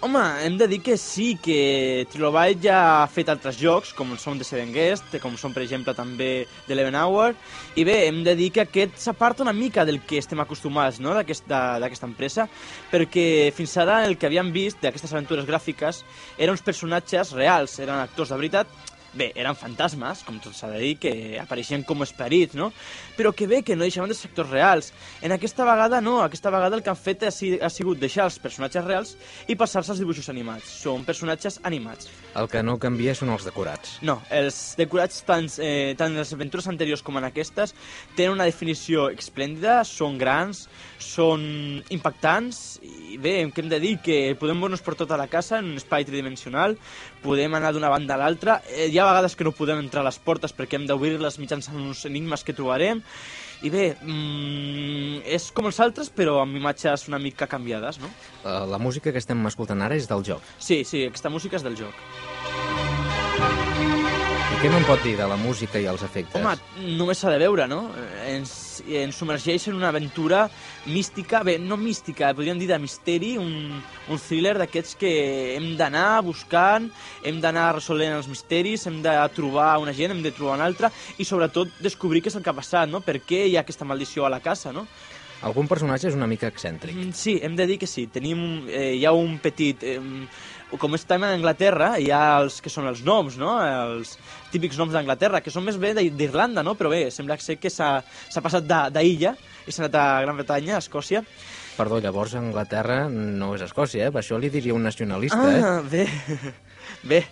[0.03, 4.37] Home, hem de dir que sí, que Trilobyte ja ha fet altres jocs, com són
[4.37, 7.35] The Seven Guest, com són, per exemple, també The Eleven Hour,
[7.79, 11.13] i bé, hem de dir que aquest s'aparta una mica del que estem acostumats no?
[11.15, 12.49] d'aquesta d'aquesta empresa,
[12.91, 16.03] perquè fins ara el que havíem vist d'aquestes aventures gràfiques
[16.37, 18.67] eren uns personatges reals, eren actors de veritat,
[19.13, 22.71] bé, eren fantasmes, com tot s'ha de dir, que apareixien com esperits, no?
[23.17, 24.91] Però que bé, que no deixaven de ser actors reals.
[25.21, 28.25] En aquesta vegada no, aquesta vegada el que han fet ha, si- ha sigut deixar
[28.25, 29.15] els personatges reals
[29.47, 30.65] i passar-se als dibuixos animats.
[30.83, 32.09] Són personatges animats.
[32.35, 33.99] El que no canvia són els decorats.
[34.01, 37.75] No, els decorats tant, eh, tant en les aventures anteriors com en aquestes
[38.15, 40.67] tenen una definició esplèndida, són grans,
[40.99, 43.93] són impactants i bé, què hem de dir?
[44.03, 46.77] Que podem moure-nos per tota la casa en un espai tridimensional,
[47.23, 50.09] podem anar d'una banda a l'altra, eh, hi ha vegades que no podem entrar a
[50.09, 53.01] les portes perquè hem d'obrir-les mitjançant uns enigmes que trobarem
[53.63, 58.11] i bé, mm, és com els altres però amb imatges una mica canviades, no?
[58.43, 60.43] Eh, La música que estem escoltant ara és del joc.
[60.59, 62.92] Sí, sí, aquesta música és del joc.
[64.63, 66.39] Què me'n pot dir de la música i els efectes?
[66.39, 66.53] Home,
[66.95, 67.81] només s'ha de veure, no?
[68.23, 68.53] Ens,
[68.87, 70.45] ens submergeix en una aventura
[70.87, 75.11] mística, bé, no mística, podríem dir de misteri, un, un thriller d'aquests que
[75.57, 76.87] hem d'anar buscant,
[77.27, 80.93] hem d'anar resolent els misteris, hem de trobar una gent, hem de trobar una altra,
[81.19, 83.03] i sobretot descobrir què és el que ha passat, no?
[83.03, 84.87] Per què hi ha aquesta maldició a la casa, no?
[85.43, 86.95] Algun personatge és una mica excèntric.
[86.95, 88.07] Mm, Sí, hem de dir que sí.
[88.07, 89.83] Tenim, eh, hi ha un petit...
[89.83, 89.99] Eh,
[90.81, 93.55] com estem a Anglaterra, hi ha els que són els noms, no?
[93.63, 94.15] Els
[94.51, 96.75] típics noms d'Anglaterra, que són més bé d'I- d'Irlanda, no?
[96.79, 98.01] Però bé, sembla ser que s'ha
[98.41, 99.35] passat de- d'illa
[99.67, 101.23] i s'ha anat a Gran Bretanya, a Escòcia.
[101.77, 104.11] Perdó, llavors Anglaterra no és Escòcia, eh?
[104.11, 105.63] Per això li diria un nacionalista, eh?
[105.63, 106.07] Ah, bé.
[107.03, 107.23] bé.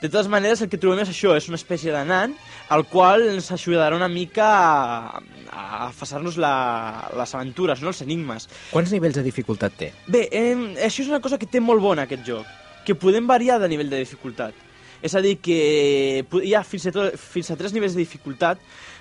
[0.00, 2.32] De totes maneres, el que trobem és això, és una espècie de nan,
[2.72, 5.20] al qual ens ajudarà una mica a,
[5.52, 7.92] a passar-nos les aventures, no?
[7.92, 8.48] els enigmes.
[8.72, 9.90] Quants nivells de dificultat té?
[10.08, 10.54] Bé, eh,
[10.86, 12.48] això és una cosa que té molt bona aquest joc,
[12.90, 14.56] que podem variar de nivell de dificultat.
[15.00, 15.58] És a dir, que
[16.42, 18.58] hi ha fins a, to, fins a tres nivells de dificultat,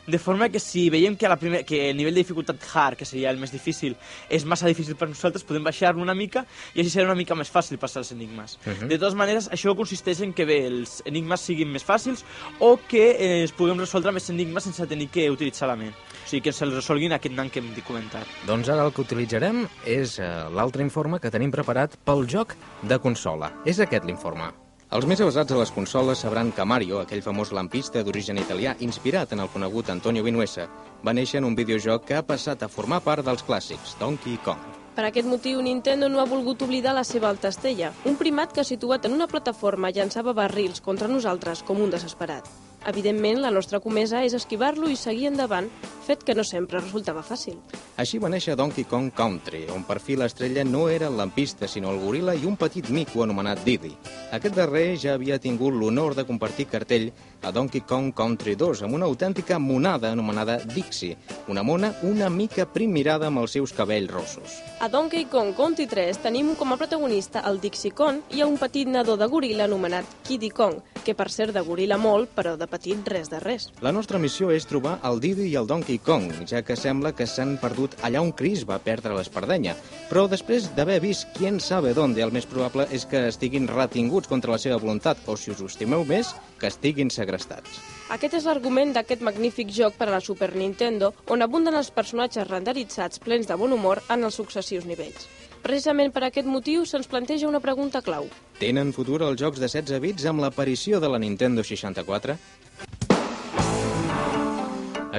[0.09, 2.97] de forma que si veiem que, a la primer, que el nivell de dificultat hard,
[2.99, 3.95] que seria el més difícil,
[4.29, 7.51] és massa difícil per nosaltres, podem baixar-lo una mica i així serà una mica més
[7.51, 8.57] fàcil passar els enigmes.
[8.65, 8.89] Mhm.
[8.89, 12.23] De totes maneres, això consisteix en que bé, els enigmes siguin més fàcils
[12.59, 15.93] o que eh, es puguem resoldre més enigmes sense tenir que utilitzar la ment.
[15.93, 18.27] O sigui, que se'ls resolguin aquest nan que hem comentat.
[18.45, 22.99] Doncs ara el que utilitzarem és eh, l'altre informe que tenim preparat pel joc de
[22.99, 23.53] consola.
[23.65, 24.68] És aquest l'informe.
[24.89, 29.35] Els més avasats a les consoles sabran que Mario, aquell famós lampista d'origen italià inspirat
[29.35, 30.65] en el conegut Antonio Vinuesa,
[31.05, 34.63] va néixer en un videojoc que ha passat a formar part dels clàssics, Donkey Kong.
[34.95, 38.65] Per aquest motiu, Nintendo no ha volgut oblidar la seva alta estella, un primat que
[38.65, 42.49] situat en una plataforma llançava barrils contra nosaltres com un desesperat.
[42.87, 45.67] Evidentment, la nostra comesa és esquivar-lo i seguir endavant,
[46.05, 47.57] fet que no sempre resultava fàcil.
[47.99, 51.91] Així va néixer Donkey Kong Country, on per fi l'estrella no era el lampista, sinó
[51.91, 53.91] el goril·la i un petit mico anomenat Didi.
[54.31, 57.09] Aquest darrer ja havia tingut l'honor de compartir cartell
[57.43, 61.17] a Donkey Kong Country 2 amb una autèntica monada anomenada Dixie,
[61.47, 64.55] una mona una mica primirada amb els seus cabells rossos.
[64.79, 68.57] A Donkey Kong Country 3 tenim com a protagonista el Dixie Kong i a un
[68.57, 72.68] petit nadó de goril·la anomenat Kiddy Kong, que per ser de goril·la molt, però de
[72.69, 73.67] petit res de res.
[73.83, 77.27] La nostra missió és trobar el Didi i el Donkey Kong, ja que sembla que
[77.27, 79.75] s'han perdut allà on Chris va perdre l'espardenya.
[80.09, 84.53] Però després d'haver vist quién sabe dónde, el més probable és que estiguin retinguts contra
[84.55, 87.81] la seva voluntat, o si us estimeu més, que estiguin segrestats.
[88.13, 92.47] Aquest és l'argument d'aquest magnífic joc per a la Super Nintendo, on abunden els personatges
[92.49, 95.27] renderitzats plens de bon humor en els successius nivells.
[95.63, 98.29] Precisament per aquest motiu se'ns planteja una pregunta clau.
[98.59, 102.37] Tenen futur els jocs de 16 bits amb l'aparició de la Nintendo 64?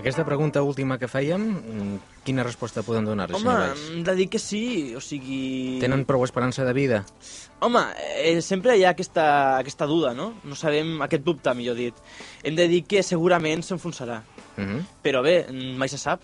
[0.01, 3.88] Aquesta pregunta última que fèiem, mm, quina resposta podem donar-li, Home, senyor Valls?
[3.91, 5.78] hem de dir que sí, o sigui...
[5.82, 7.05] Tenen prou esperança de vida?
[7.61, 7.82] Home,
[8.16, 10.30] eh, sempre hi ha aquesta, aquesta duda, no?
[10.45, 11.95] No sabem, aquest dubte, millor dit.
[12.43, 14.22] Hem de dir que segurament s'enfonsarà.
[14.57, 14.80] Uh -huh.
[15.03, 16.22] Però bé, mai se sap.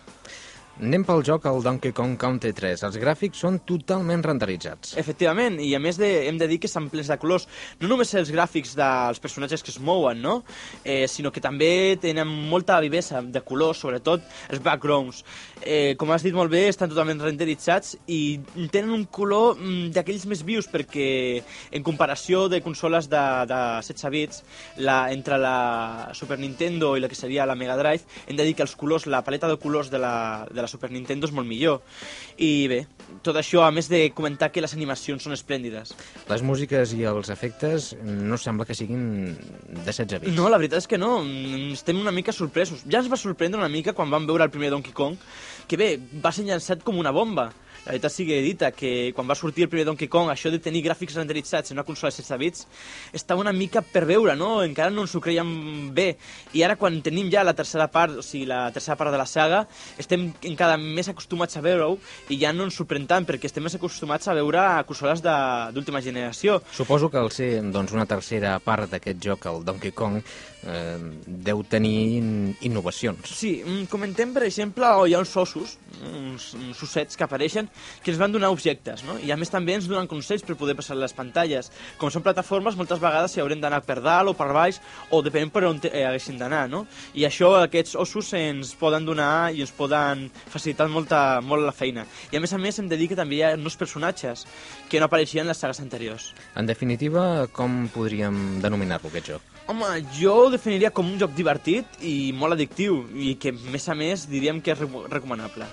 [0.76, 2.82] Anem pel joc al Donkey Kong Country 3.
[2.84, 4.90] Els gràfics són totalment renderitzats.
[5.00, 7.46] Efectivament, i a més de, hem de dir que estan plens de colors.
[7.80, 10.42] No només els gràfics dels personatges que es mouen, no?
[10.84, 15.22] Eh, sinó que també tenen molta vivesa de colors, sobretot els backgrounds.
[15.62, 18.38] Eh, com has dit molt bé, estan totalment renderitzats i
[18.72, 21.06] tenen un color mm, d'aquells més vius perquè
[21.72, 24.42] en comparació de consoles de, de 16 bits,
[24.84, 25.56] la, entre la
[26.14, 29.08] Super Nintendo i la que seria la Mega Drive, hem de dir que els colors,
[29.08, 31.80] la paleta de colors de la, de la Super Nintendo és molt millor.
[32.36, 32.82] I bé,
[33.26, 35.92] tot això, a més de comentar que les animacions són esplèndides.
[36.30, 40.36] Les músiques i els efectes no sembla que siguin de 16 bits.
[40.36, 41.20] No, la veritat és que no,
[41.74, 42.84] estem una mica sorpresos.
[42.90, 45.18] Ja ens va sorprendre una mica quan vam veure el primer Donkey Kong,
[45.66, 47.50] que bé, va ser llançat com una bomba.
[47.86, 50.80] La veritat sigui dita que quan va sortir el primer Donkey Kong, això de tenir
[50.82, 52.64] gràfics renderitzats en una consola de 16 bits,
[53.14, 54.56] estava una mica per veure, no?
[54.64, 55.52] Encara no ens ho creiem
[55.94, 56.08] bé.
[56.58, 59.28] I ara quan tenim ja la tercera part, o sigui, la tercera part de la
[59.30, 59.62] saga,
[60.02, 61.94] estem encara més acostumats a veure-ho
[62.34, 66.58] i ja no ens sorprèn tant, perquè estem més acostumats a veure consoles d'última generació.
[66.74, 70.18] Suposo que al ser doncs, una tercera part d'aquest joc, el Donkey Kong,
[70.66, 73.30] eh, deu tenir in- innovacions.
[73.30, 77.68] Sí, mm, comentem, per exemple, oh, hi ha uns ossos, uns, uns ossets que apareixen,
[78.02, 79.16] que ens van donar objectes, no?
[79.22, 81.70] I a més també ens donen consells per poder passar les pantalles.
[81.98, 85.52] Com són plataformes, moltes vegades s'hi haurem d'anar per dalt o per baix, o depenent
[85.54, 86.86] per on eh, haguessin d'anar, no?
[87.14, 92.06] I això, aquests ossos ens poden donar i ens poden facilitar molta, molt la feina.
[92.32, 94.46] I a més a més hem de dir que també hi ha nous personatges
[94.90, 96.32] que no apareixien en les sagues anteriors.
[96.56, 99.55] En definitiva, com podríem denominar-lo, aquest joc?
[99.66, 103.88] Home, jo ho definiria com un joc divertit i molt addictiu i que, a més
[103.90, 105.66] a més, diríem que és re recomanable.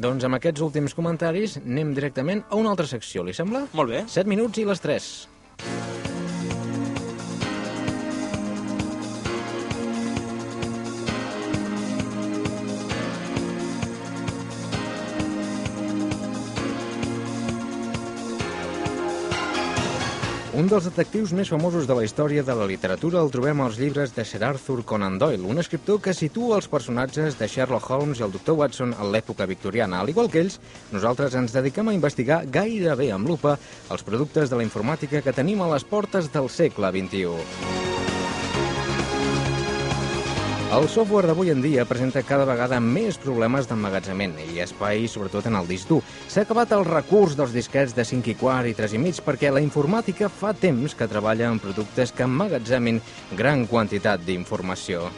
[0.00, 3.66] Doncs amb aquests últims comentaris anem directament a una altra secció, li sembla?
[3.74, 4.04] Molt bé.
[4.06, 5.10] 7 minuts i les 3.
[20.60, 24.10] Un dels detectius més famosos de la història de la literatura el trobem als llibres
[24.12, 28.26] de Sir Arthur Conan Doyle, un escriptor que situa els personatges de Sherlock Holmes i
[28.26, 28.58] el Dr.
[28.58, 30.02] Watson a l'època victoriana.
[30.02, 30.58] Al igual que ells,
[30.92, 33.56] nosaltres ens dediquem a investigar gairebé amb lupa
[33.88, 37.99] els productes de la informàtica que tenim a les portes del segle XXI.
[40.70, 45.56] El software d'avui en dia presenta cada vegada més problemes d'emmagatzement i espai, sobretot en
[45.58, 45.98] el disc dur.
[46.30, 49.50] S'ha acabat el recurs dels disquets de 5 i quart i 3 i mig perquè
[49.50, 53.02] la informàtica fa temps que treballa en productes que emmagatzemin
[53.34, 55.10] gran quantitat d'informació.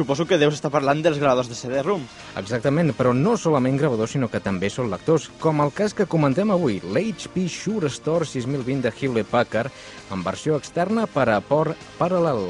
[0.00, 2.00] Suposo que deus estar parlant dels gravadors de CD-ROM.
[2.40, 6.48] Exactament, però no solament gravadors, sinó que també són lectors, com el cas que comentem
[6.54, 9.68] avui, l'HP Shure Store 6020 de Hewlett Packard,
[10.08, 12.48] en versió externa per a port paral·lel.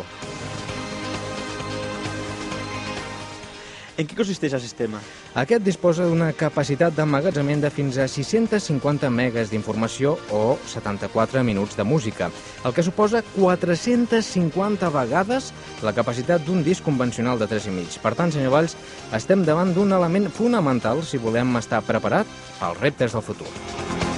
[3.98, 5.03] En què consisteix el sistema?
[5.39, 11.87] Aquest disposa d'una capacitat d'emmagatzement de fins a 650 megas d'informació o 74 minuts de
[11.87, 12.33] música,
[12.66, 15.53] el que suposa 450 vegades
[15.87, 18.03] la capacitat d'un disc convencional de 3,5.
[18.03, 18.74] Per tant, senyor Valls,
[19.14, 22.26] estem davant d'un element fonamental si volem estar preparat
[22.59, 24.10] pels reptes del futur.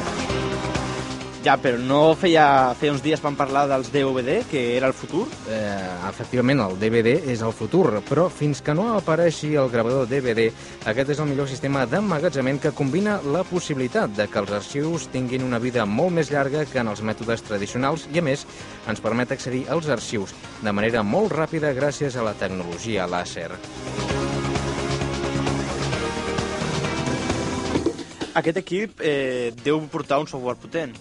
[1.42, 5.24] Ja, però no feia, feia uns dies vam parlar dels DVD, que era el futur?
[5.50, 10.46] Eh, efectivament, el DVD és el futur, però fins que no apareixi el gravador DVD,
[10.86, 15.42] aquest és el millor sistema d'emmagatzement que combina la possibilitat de que els arxius tinguin
[15.42, 18.46] una vida molt més llarga que en els mètodes tradicionals i, a més,
[18.86, 23.50] ens permet accedir als arxius de manera molt ràpida gràcies a la tecnologia làser.
[28.32, 30.94] Aquest equip eh, deu portar un software potent.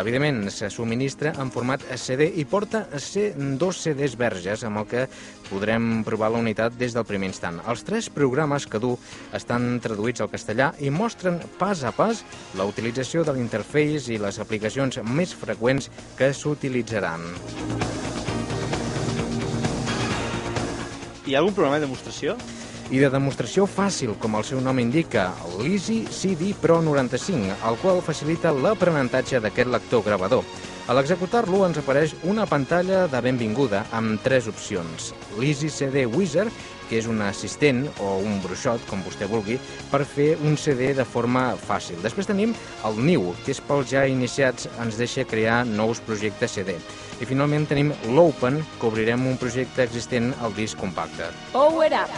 [0.00, 5.02] Evidentment, se subministra en format CD i porta C dos CDs verges amb el que
[5.50, 7.58] podrem provar la unitat des del primer instant.
[7.68, 8.94] Els tres programes que du
[9.36, 12.22] estan traduïts al castellà i mostren pas a pas
[12.56, 17.26] la utilització de l'interface i les aplicacions més freqüents que s'utilitzaran.
[21.28, 22.38] Hi ha algun programa de demostració?
[22.88, 25.26] I de demostració fàcil, com el seu nom indica,
[25.58, 30.46] l'Easy CD Pro 95, el qual facilita l'aprenentatge d'aquest lector gravador.
[30.88, 35.10] A l'executar-lo ens apareix una pantalla de benvinguda amb tres opcions.
[35.36, 36.48] L'Easy CD Wizard,
[36.88, 39.58] que és un assistent o un bruixot, com vostè vulgui,
[39.92, 42.00] per fer un CD de forma fàcil.
[42.00, 42.56] Després tenim
[42.88, 46.78] el New, que és pels ja iniciats, ens deixa crear nous projectes CD.
[47.18, 51.32] I finalment tenim l'Open, que obrirem un projecte existent al disc compacte.
[51.50, 52.12] Power Up.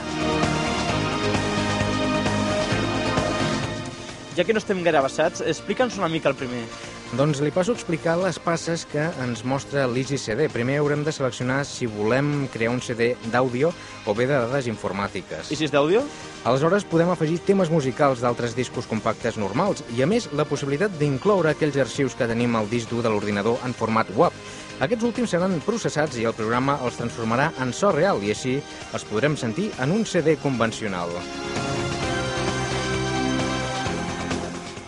[4.36, 6.66] Ja que no estem gaire avançats, explica'ns una mica el primer.
[7.11, 10.44] Doncs li passo a explicar les passes que ens mostra l'Easy CD.
[10.46, 13.72] Primer haurem de seleccionar si volem crear un CD d'àudio
[14.06, 15.50] o bé de dades informàtiques.
[15.50, 16.04] I si és d'àudio?
[16.46, 21.50] Aleshores podem afegir temes musicals d'altres discos compactes normals i, a més, la possibilitat d'incloure
[21.50, 24.38] aquells arxius que tenim al disc dur de l'ordinador en format WAV.
[24.78, 28.61] Aquests últims seran processats i el programa els transformarà en so real i així
[28.94, 31.11] els podrem sentir en un CD convencional.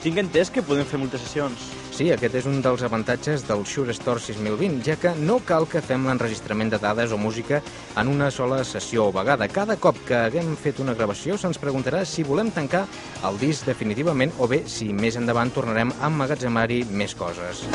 [0.07, 1.82] Tinc entès que podem fer moltes sessions.
[1.93, 5.83] Sí, aquest és un dels avantatges del Shure Store 6020, ja que no cal que
[5.85, 7.61] fem l'enregistrament de dades o música
[8.01, 9.51] en una sola sessió o vegada.
[9.53, 12.87] Cada cop que haguem fet una gravació se'ns preguntarà si volem tancar
[13.29, 17.67] el disc definitivament o bé si més endavant tornarem a emmagatzemar-hi més coses.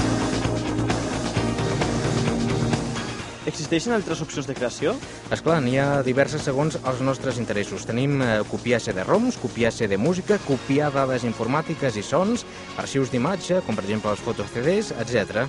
[3.47, 4.91] Existeixen altres opcions de creació?
[5.31, 7.85] És clar, n'hi ha diverses segons els nostres interessos.
[7.87, 12.43] Tenim eh, copiar CD-ROMs, copiar CD-música, copiar dades informàtiques i sons,
[12.75, 15.47] arxius d'imatge, com per exemple els fotos CDs, etc.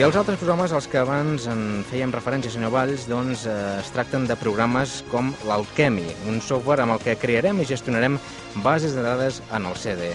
[0.00, 3.92] I els altres programes als que abans en fèiem referència, senyor Valls, doncs eh, es
[3.92, 8.16] tracten de programes com l'Alchemy, un software amb el que crearem i gestionarem
[8.64, 10.14] bases de dades en el CD.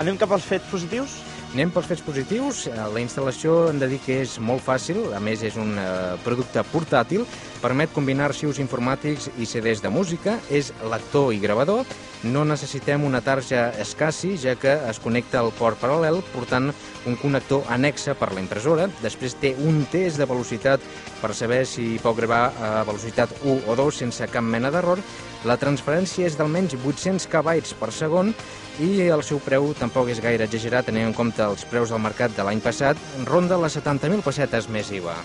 [0.00, 1.20] Anem cap als fets positius?
[1.54, 2.64] Anem pels fets positius.
[2.66, 5.84] Eh, La instal·lació hem de dir que és molt fàcil, a més és un eh,
[6.24, 7.22] producte portàtil,
[7.62, 11.86] permet combinar arxius informàtics i CDs de música, és lector i gravador,
[12.24, 16.72] no necessitem una tarja SCSI, ja que es connecta al port paral·lel, portant
[17.06, 18.88] un connector anexa per la impressora.
[19.04, 20.82] Després té un test de velocitat
[21.20, 24.98] per saber si pot gravar a velocitat 1 o 2 sense cap mena d'error.
[25.44, 28.32] La transferència és d'almenys 800 kbytes per segon
[28.80, 32.32] i el seu preu tampoc és gaire exagerat, tenint en compte els preus del mercat
[32.32, 35.18] de l'any passat, ronda les 70.000 pessetes més IVA.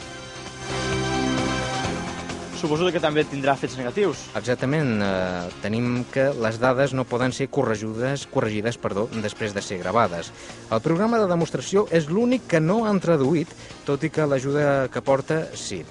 [2.60, 4.26] Suposo que també tindrà fets negatius.
[4.36, 9.80] Exactament, eh, tenim que les dades no poden ser corregides, corregides perdó, després de ser
[9.80, 10.34] gravades.
[10.68, 13.48] El programa de demostració és l'únic que no han traduït,
[13.88, 15.86] tot i que l'ajuda que porta sí.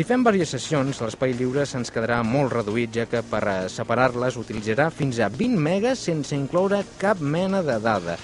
[0.00, 4.38] Si fem diverses sessions, l'espai lliure se'ns quedarà molt reduït, ja que per a separar-les
[4.40, 8.14] utilitzarà fins a 20 megas sense incloure cap mena de dada.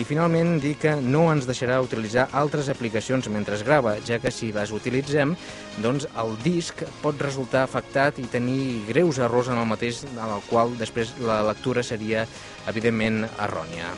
[0.00, 4.32] I finalment dir que no ens deixarà utilitzar altres aplicacions mentre es grava, ja que
[4.32, 5.36] si les utilitzem,
[5.84, 10.40] doncs el disc pot resultar afectat i tenir greus errors en el mateix, en el
[10.48, 12.24] qual després la lectura seria,
[12.72, 13.92] evidentment, errònia.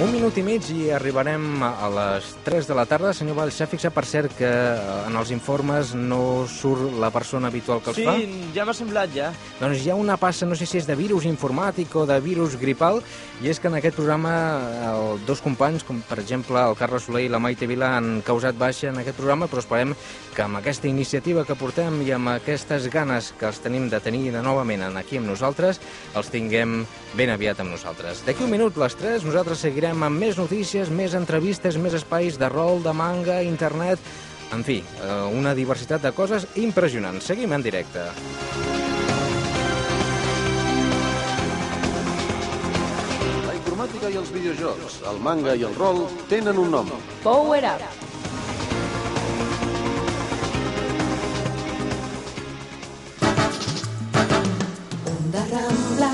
[0.00, 3.10] Un minut i mig i arribarem a les 3 de la tarda.
[3.12, 7.50] Senyor Valls, s'ha fixat per cert que eh, en els informes no surt la persona
[7.50, 8.14] habitual que els Sí, fa?
[8.56, 9.28] ja m'ha semblat, ja.
[9.60, 12.56] Doncs hi ha una passa, no sé si és de virus informàtic o de virus
[12.56, 13.02] gripal,
[13.44, 14.32] i és que en aquest programa
[14.88, 18.56] el, dos companys, com per exemple el Carles Soler i la Maite Vila, han causat
[18.56, 19.92] baixa en aquest programa, però esperem
[20.32, 24.32] que amb aquesta iniciativa que portem i amb aquestes ganes que els tenim de tenir
[24.32, 25.76] de novament aquí amb nosaltres,
[26.16, 26.86] els tinguem
[27.18, 28.24] ben aviat amb nosaltres.
[28.24, 32.36] D'aquí un minut, les 3, nosaltres seguirem seguirem amb més notícies, més entrevistes, més espais
[32.38, 33.98] de rol, de manga, internet...
[34.50, 37.24] En fi, eh, una diversitat de coses impressionants.
[37.24, 38.02] Seguim en directe.
[43.46, 46.90] La informàtica i els videojocs, el manga i el rol tenen un nom.
[47.22, 47.86] Power Up.
[55.14, 56.09] Onda Rambla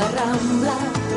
[0.00, 1.09] la rambla.